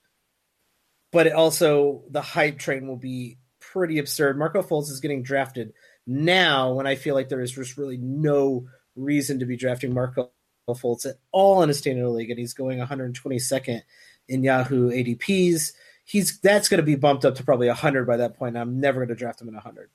[1.12, 4.38] But it also the hype train will be pretty absurd.
[4.38, 5.74] Marco Fultz is getting drafted
[6.06, 10.32] now when I feel like there is just really no reason to be drafting Marco
[10.70, 13.82] Fultz at all in a standard league, and he's going 122nd
[14.28, 15.74] in Yahoo ADPs.
[16.06, 18.58] He's that's going to be bumped up to probably 100 by that point.
[18.58, 19.90] I'm never going to draft him in 100.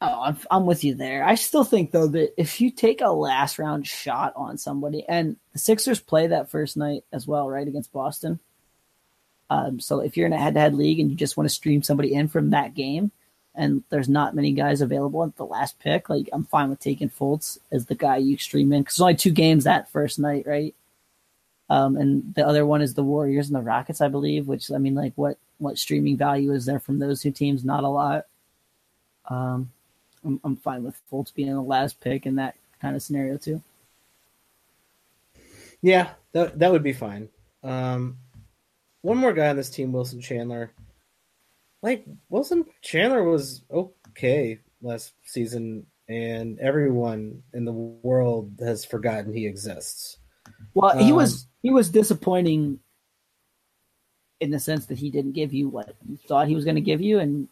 [0.00, 1.24] Oh, I'm, I'm with you there.
[1.24, 5.36] I still think though that if you take a last round shot on somebody, and
[5.52, 8.38] the Sixers play that first night as well, right against Boston.
[9.50, 12.12] Um, so if you're in a head-to-head league and you just want to stream somebody
[12.12, 13.12] in from that game,
[13.54, 17.08] and there's not many guys available at the last pick, like I'm fine with taking
[17.08, 20.46] Fultz as the guy you stream in because there's only two games that first night,
[20.46, 20.74] right?
[21.74, 24.46] Um, and the other one is the Warriors and the Rockets, I believe.
[24.46, 27.64] Which I mean, like, what what streaming value is there from those two teams?
[27.64, 28.26] Not a lot.
[29.28, 29.72] Um,
[30.24, 33.60] I'm, I'm fine with Fultz being the last pick in that kind of scenario too.
[35.82, 37.28] Yeah, that that would be fine.
[37.64, 38.18] Um,
[39.02, 40.70] one more guy on this team, Wilson Chandler.
[41.82, 49.46] Like Wilson Chandler was okay last season, and everyone in the world has forgotten he
[49.46, 50.18] exists.
[50.74, 52.80] Well, he um, was he was disappointing
[54.40, 56.80] in the sense that he didn't give you what you thought he was going to
[56.80, 57.48] give you, and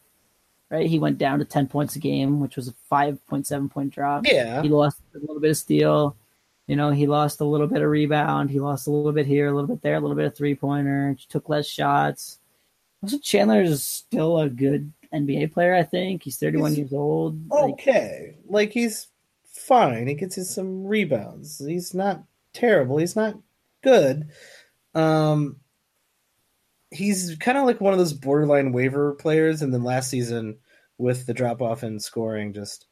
[0.70, 3.68] right, he went down to ten points a game, which was a five point seven
[3.68, 4.26] point drop.
[4.26, 6.16] Yeah, he lost a little bit of steal.
[6.66, 8.50] You know, he lost a little bit of rebound.
[8.50, 10.54] He lost a little bit here, a little bit there, a little bit of three
[10.54, 11.16] pointer.
[11.28, 12.38] Took less shots.
[13.02, 15.74] Also, Chandler is still a good NBA player.
[15.74, 17.38] I think he's 31 he's years old.
[17.50, 19.08] Okay, like, like he's
[19.44, 20.06] fine.
[20.06, 21.58] He gets his some rebounds.
[21.64, 22.22] He's not
[22.52, 22.98] terrible.
[22.98, 23.36] He's not
[23.82, 24.28] good.
[24.94, 25.56] Um,
[26.90, 29.62] he's kind of like one of those borderline waiver players.
[29.62, 30.58] And then last season,
[30.98, 32.86] with the drop off in scoring, just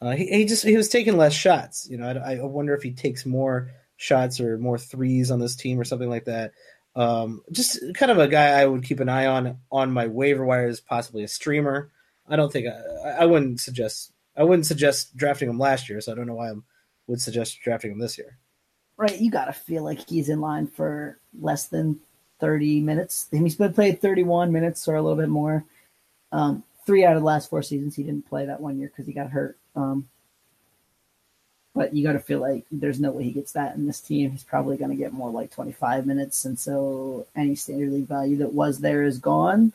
[0.00, 1.86] uh, he, he just he was taking less shots.
[1.90, 5.56] You know, I, I wonder if he takes more shots or more threes on this
[5.56, 6.52] team or something like that.
[6.96, 10.44] Um, just kind of a guy I would keep an eye on on my waiver
[10.44, 11.90] wires, possibly a streamer.
[12.26, 16.12] I don't think I, I wouldn't suggest I wouldn't suggest drafting him last year, so
[16.12, 16.54] I don't know why I
[17.08, 18.38] would suggest drafting him this year
[18.96, 19.20] right?
[19.20, 22.00] You got to feel like he's in line for less than
[22.40, 23.28] 30 minutes.
[23.30, 25.64] He's been played 31 minutes or a little bit more.
[26.32, 29.06] Um, three out of the last four seasons, he didn't play that one year because
[29.06, 29.56] he got hurt.
[29.76, 30.08] Um,
[31.74, 34.30] but you got to feel like there's no way he gets that in this team.
[34.30, 36.44] He's probably going to get more like 25 minutes.
[36.44, 39.72] And so any standard league value that was there is gone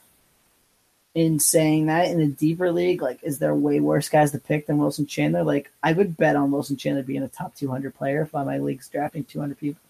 [1.20, 4.68] in saying that in a deeper league, like, is there way worse guys to pick
[4.68, 5.44] than Wilson Chandler?
[5.44, 8.88] Like, I would bet on Wilson Chandler being a top 200 player if my league's
[8.88, 9.82] drafting 200 people.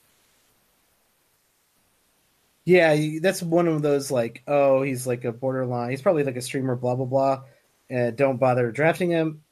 [2.65, 5.91] Yeah, that's one of those like, oh, he's like a borderline.
[5.91, 7.43] He's probably like a streamer, blah blah blah.
[7.91, 9.43] And don't bother drafting him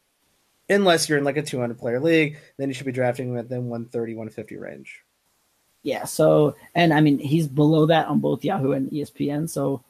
[0.70, 2.38] unless you're in like a 200 player league.
[2.58, 5.04] Then you should be drafting him at the 130, 150 range.
[5.84, 6.06] Yeah.
[6.06, 9.48] So, and I mean, he's below that on both Yahoo and ESPN.
[9.48, 9.84] So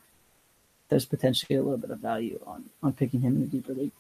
[0.89, 3.91] there's potentially a little bit of value on on picking him in a deeper league.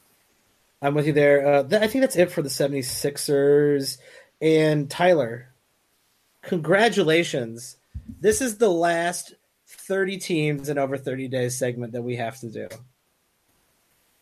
[0.81, 1.47] I'm with you there.
[1.47, 3.97] Uh, th- I think that's it for the 76ers.
[4.41, 5.49] And Tyler,
[6.43, 7.77] congratulations.
[8.21, 9.33] This is the last
[9.67, 12.67] 30 teams in over 30 days segment that we have to do.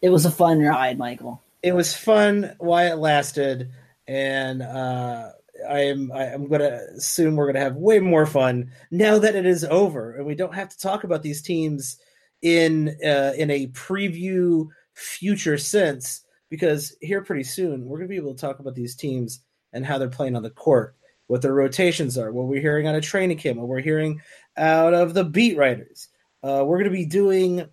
[0.01, 1.41] It was a fun ride, Michael.
[1.61, 3.71] It was fun while it lasted,
[4.07, 5.31] and uh,
[5.67, 10.15] I'm I'm gonna assume we're gonna have way more fun now that it is over,
[10.15, 11.97] and we don't have to talk about these teams
[12.41, 18.33] in uh, in a preview future sense because here pretty soon we're gonna be able
[18.33, 19.41] to talk about these teams
[19.73, 20.95] and how they're playing on the court,
[21.27, 24.21] what their rotations are, what we're hearing on a training camp, what we're hearing
[24.55, 26.07] out of the beat writers.
[26.43, 27.67] Uh, we're gonna be doing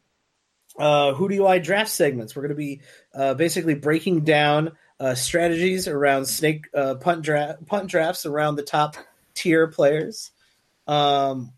[0.79, 2.35] uh, who do you I draft segments.
[2.35, 2.81] We're gonna be
[3.15, 8.63] uh, basically breaking down uh, strategies around snake uh, punt draft punt drafts around the
[8.63, 8.97] top
[9.35, 10.31] tier players.
[10.87, 11.53] Um,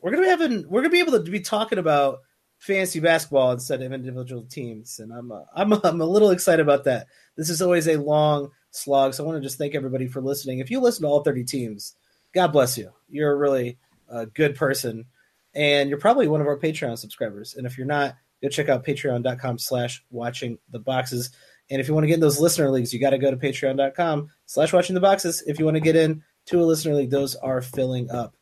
[0.00, 2.20] we're gonna be having we're gonna be able to be talking about
[2.58, 6.84] fantasy basketball instead of individual teams, and I'm uh, I'm I'm a little excited about
[6.84, 7.06] that.
[7.36, 10.58] This is always a long slog, so I want to just thank everybody for listening.
[10.58, 11.94] If you listen to all 30 teams,
[12.34, 12.92] God bless you.
[13.08, 13.78] You're a really
[14.10, 15.06] uh, good person,
[15.54, 17.54] and you're probably one of our Patreon subscribers.
[17.54, 21.30] And if you're not, go check out Patreon.com/slash Watching the Boxes.
[21.70, 23.36] And if you want to get in those listener leagues, you got to go to
[23.36, 25.42] patreon.com slash watching the boxes.
[25.46, 28.36] If you want to get in to a listener league, those are filling up.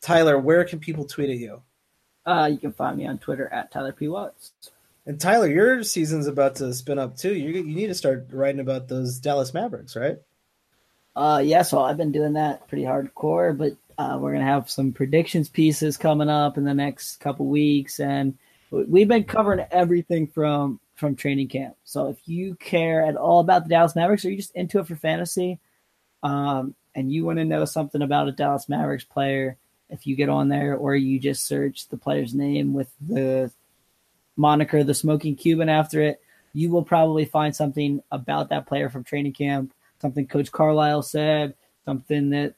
[0.00, 1.62] Tyler, where can people tweet at you?
[2.26, 4.08] Uh, you can find me on Twitter at Tyler P.
[4.08, 4.52] Watts.
[5.06, 7.34] And Tyler, your season's about to spin up too.
[7.34, 10.18] You you need to start writing about those Dallas Mavericks, right?
[11.16, 14.92] Uh, yeah, so I've been doing that pretty hardcore, but uh, we're gonna have some
[14.92, 18.38] predictions pieces coming up in the next couple weeks, and
[18.70, 21.76] we've been covering everything from from training camp.
[21.84, 24.86] So if you care at all about the Dallas Mavericks, or you just into it
[24.86, 25.58] for fantasy,
[26.22, 29.56] um, and you want to know something about a Dallas Mavericks player,
[29.90, 33.50] if you get on there, or you just search the player's name with the
[34.36, 36.20] moniker the Smoking Cuban after it,
[36.52, 41.54] you will probably find something about that player from training camp, something Coach Carlisle said,
[41.84, 42.54] something that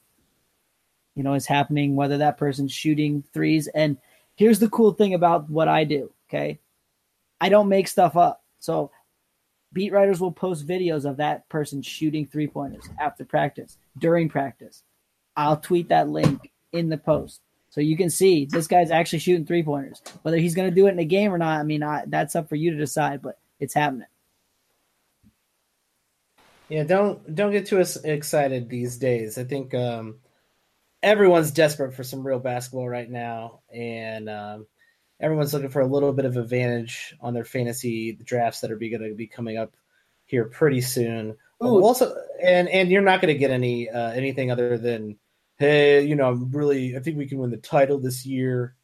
[1.15, 3.67] you know is happening, whether that person's shooting threes.
[3.67, 3.97] And
[4.35, 6.11] here's the cool thing about what I do.
[6.29, 6.59] Okay,
[7.41, 8.43] I don't make stuff up.
[8.59, 8.91] So
[9.73, 14.83] beat writers will post videos of that person shooting three pointers after practice, during practice.
[15.35, 17.41] I'll tweet that link in the post.
[17.69, 20.01] So you can see this guy's actually shooting three pointers.
[20.21, 22.35] Whether he's going to do it in a game or not, I mean, I, that's
[22.35, 24.07] up for you to decide, but it's happening.
[26.69, 29.37] Yeah, don't don't get too excited these days.
[29.37, 30.19] I think um,
[31.01, 34.67] everyone's desperate for some real basketball right now, and um,
[35.19, 39.01] everyone's looking for a little bit of advantage on their fantasy drafts that are going
[39.01, 39.73] to be coming up
[40.25, 41.35] here pretty soon.
[41.63, 41.83] Ooh.
[41.83, 45.17] Also, and and you're not going to get any uh, anything other than
[45.63, 48.75] hey, you know, I'm really I think we can win the title this year,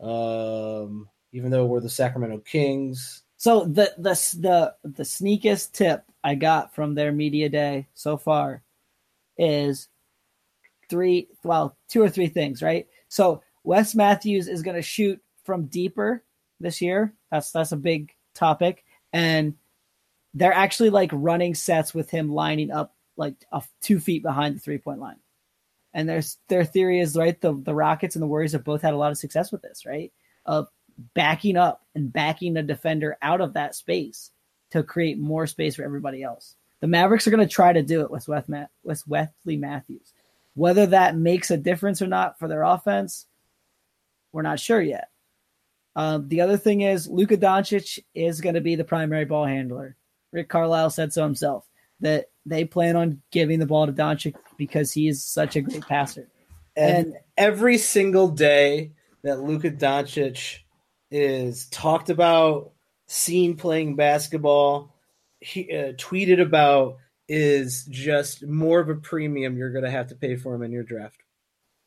[0.00, 3.22] um, even though we're the Sacramento Kings.
[3.36, 8.62] So the the the the sneakest tip I got from their media day so far
[9.38, 9.88] is
[10.90, 12.86] three, well, two or three things, right?
[13.08, 16.24] So Wes Matthews is going to shoot from deeper
[16.60, 17.14] this year.
[17.30, 19.54] That's that's a big topic, and
[20.34, 24.60] they're actually like running sets with him lining up like a, two feet behind the
[24.60, 25.16] three point line.
[25.98, 27.38] And their their theory is right.
[27.40, 29.84] The the Rockets and the Warriors have both had a lot of success with this,
[29.84, 30.12] right?
[30.46, 30.68] Of
[31.12, 34.30] backing up and backing the defender out of that space
[34.70, 36.54] to create more space for everybody else.
[36.78, 38.44] The Mavericks are going to try to do it with Wes,
[38.84, 40.12] with Wesley Matthews.
[40.54, 43.26] Whether that makes a difference or not for their offense,
[44.30, 45.08] we're not sure yet.
[45.96, 49.96] Um, the other thing is Luka Doncic is going to be the primary ball handler.
[50.30, 51.67] Rick Carlisle said so himself
[52.00, 55.86] that they plan on giving the ball to Doncic because he is such a great
[55.86, 56.28] passer.
[56.76, 58.92] And, and every single day
[59.22, 60.58] that Luka Doncic
[61.10, 62.72] is talked about,
[63.06, 64.94] seen playing basketball,
[65.40, 70.14] he uh, tweeted about is just more of a premium you're going to have to
[70.14, 71.20] pay for him in your draft.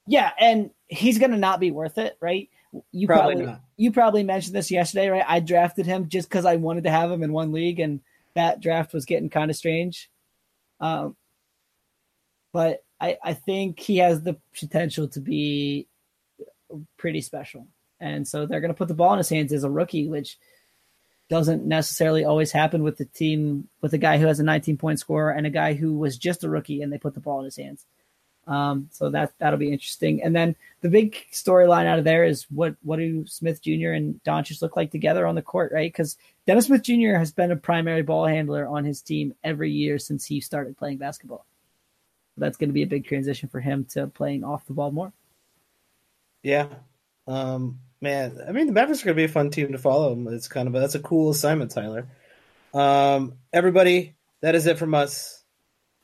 [0.08, 2.50] Yeah, and he's going to not be worth it, right?
[2.92, 5.26] you probably, probably you probably mentioned this yesterday, right?
[5.28, 8.02] I drafted him just because I wanted to have him in one league, and
[8.36, 10.10] that draft was getting kind of strange.
[10.80, 11.16] Um,
[12.54, 15.88] but I, I think he has the potential to be
[16.98, 17.68] pretty special,
[18.00, 20.38] and so they're going to put the ball in his hands as a rookie, which
[21.32, 25.00] doesn't necessarily always happen with the team with a guy who has a 19 point
[25.00, 27.46] score and a guy who was just a rookie and they put the ball in
[27.46, 27.86] his hands.
[28.52, 30.22] Um, so that that'll be interesting.
[30.22, 33.92] And then the big storyline out of there is what what do Smith Jr.
[33.92, 35.90] and Doncic look like together on the court, right?
[35.90, 37.16] Because Dennis Smith Jr.
[37.18, 40.98] has been a primary ball handler on his team every year since he started playing
[40.98, 41.46] basketball.
[42.36, 45.14] that's going to be a big transition for him to playing off the ball more.
[46.44, 46.68] Yeah,
[47.28, 48.38] um, man.
[48.46, 50.28] I mean, the Mavericks are going to be a fun team to follow.
[50.30, 52.06] It's kind of a, that's a cool assignment, Tyler.
[52.74, 55.42] Um, everybody, that is it from us.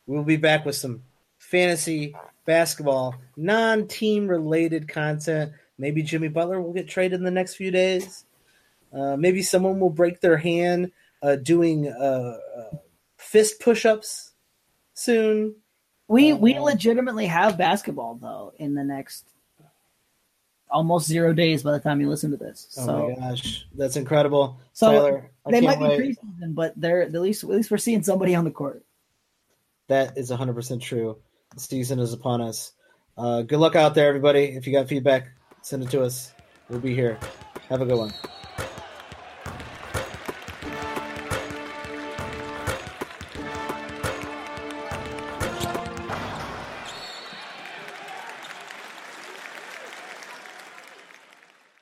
[0.06, 1.02] We'll be back with some
[1.48, 2.14] fantasy
[2.46, 5.54] basketball, non team related content.
[5.78, 8.26] Maybe Jimmy Butler will get traded in the next few days.
[8.94, 10.92] Uh, maybe someone will break their hand
[11.22, 12.78] uh, doing uh, uh,
[13.18, 14.32] fist push-ups
[14.94, 15.56] soon.
[16.08, 19.26] We we legitimately have basketball though in the next
[20.70, 22.78] almost zero days by the time you listen to this.
[22.80, 25.32] Oh my gosh, that's incredible, So, Tyler!
[25.50, 28.52] They might be preseason, but they're at least at least we're seeing somebody on the
[28.52, 28.84] court.
[29.88, 31.18] That is 100% true.
[31.60, 32.74] Season is upon us.
[33.18, 34.46] Uh, good luck out there, everybody.
[34.46, 35.30] If you got feedback,
[35.62, 36.32] send it to us.
[36.70, 37.18] We'll be here.
[37.70, 38.14] Have a good one.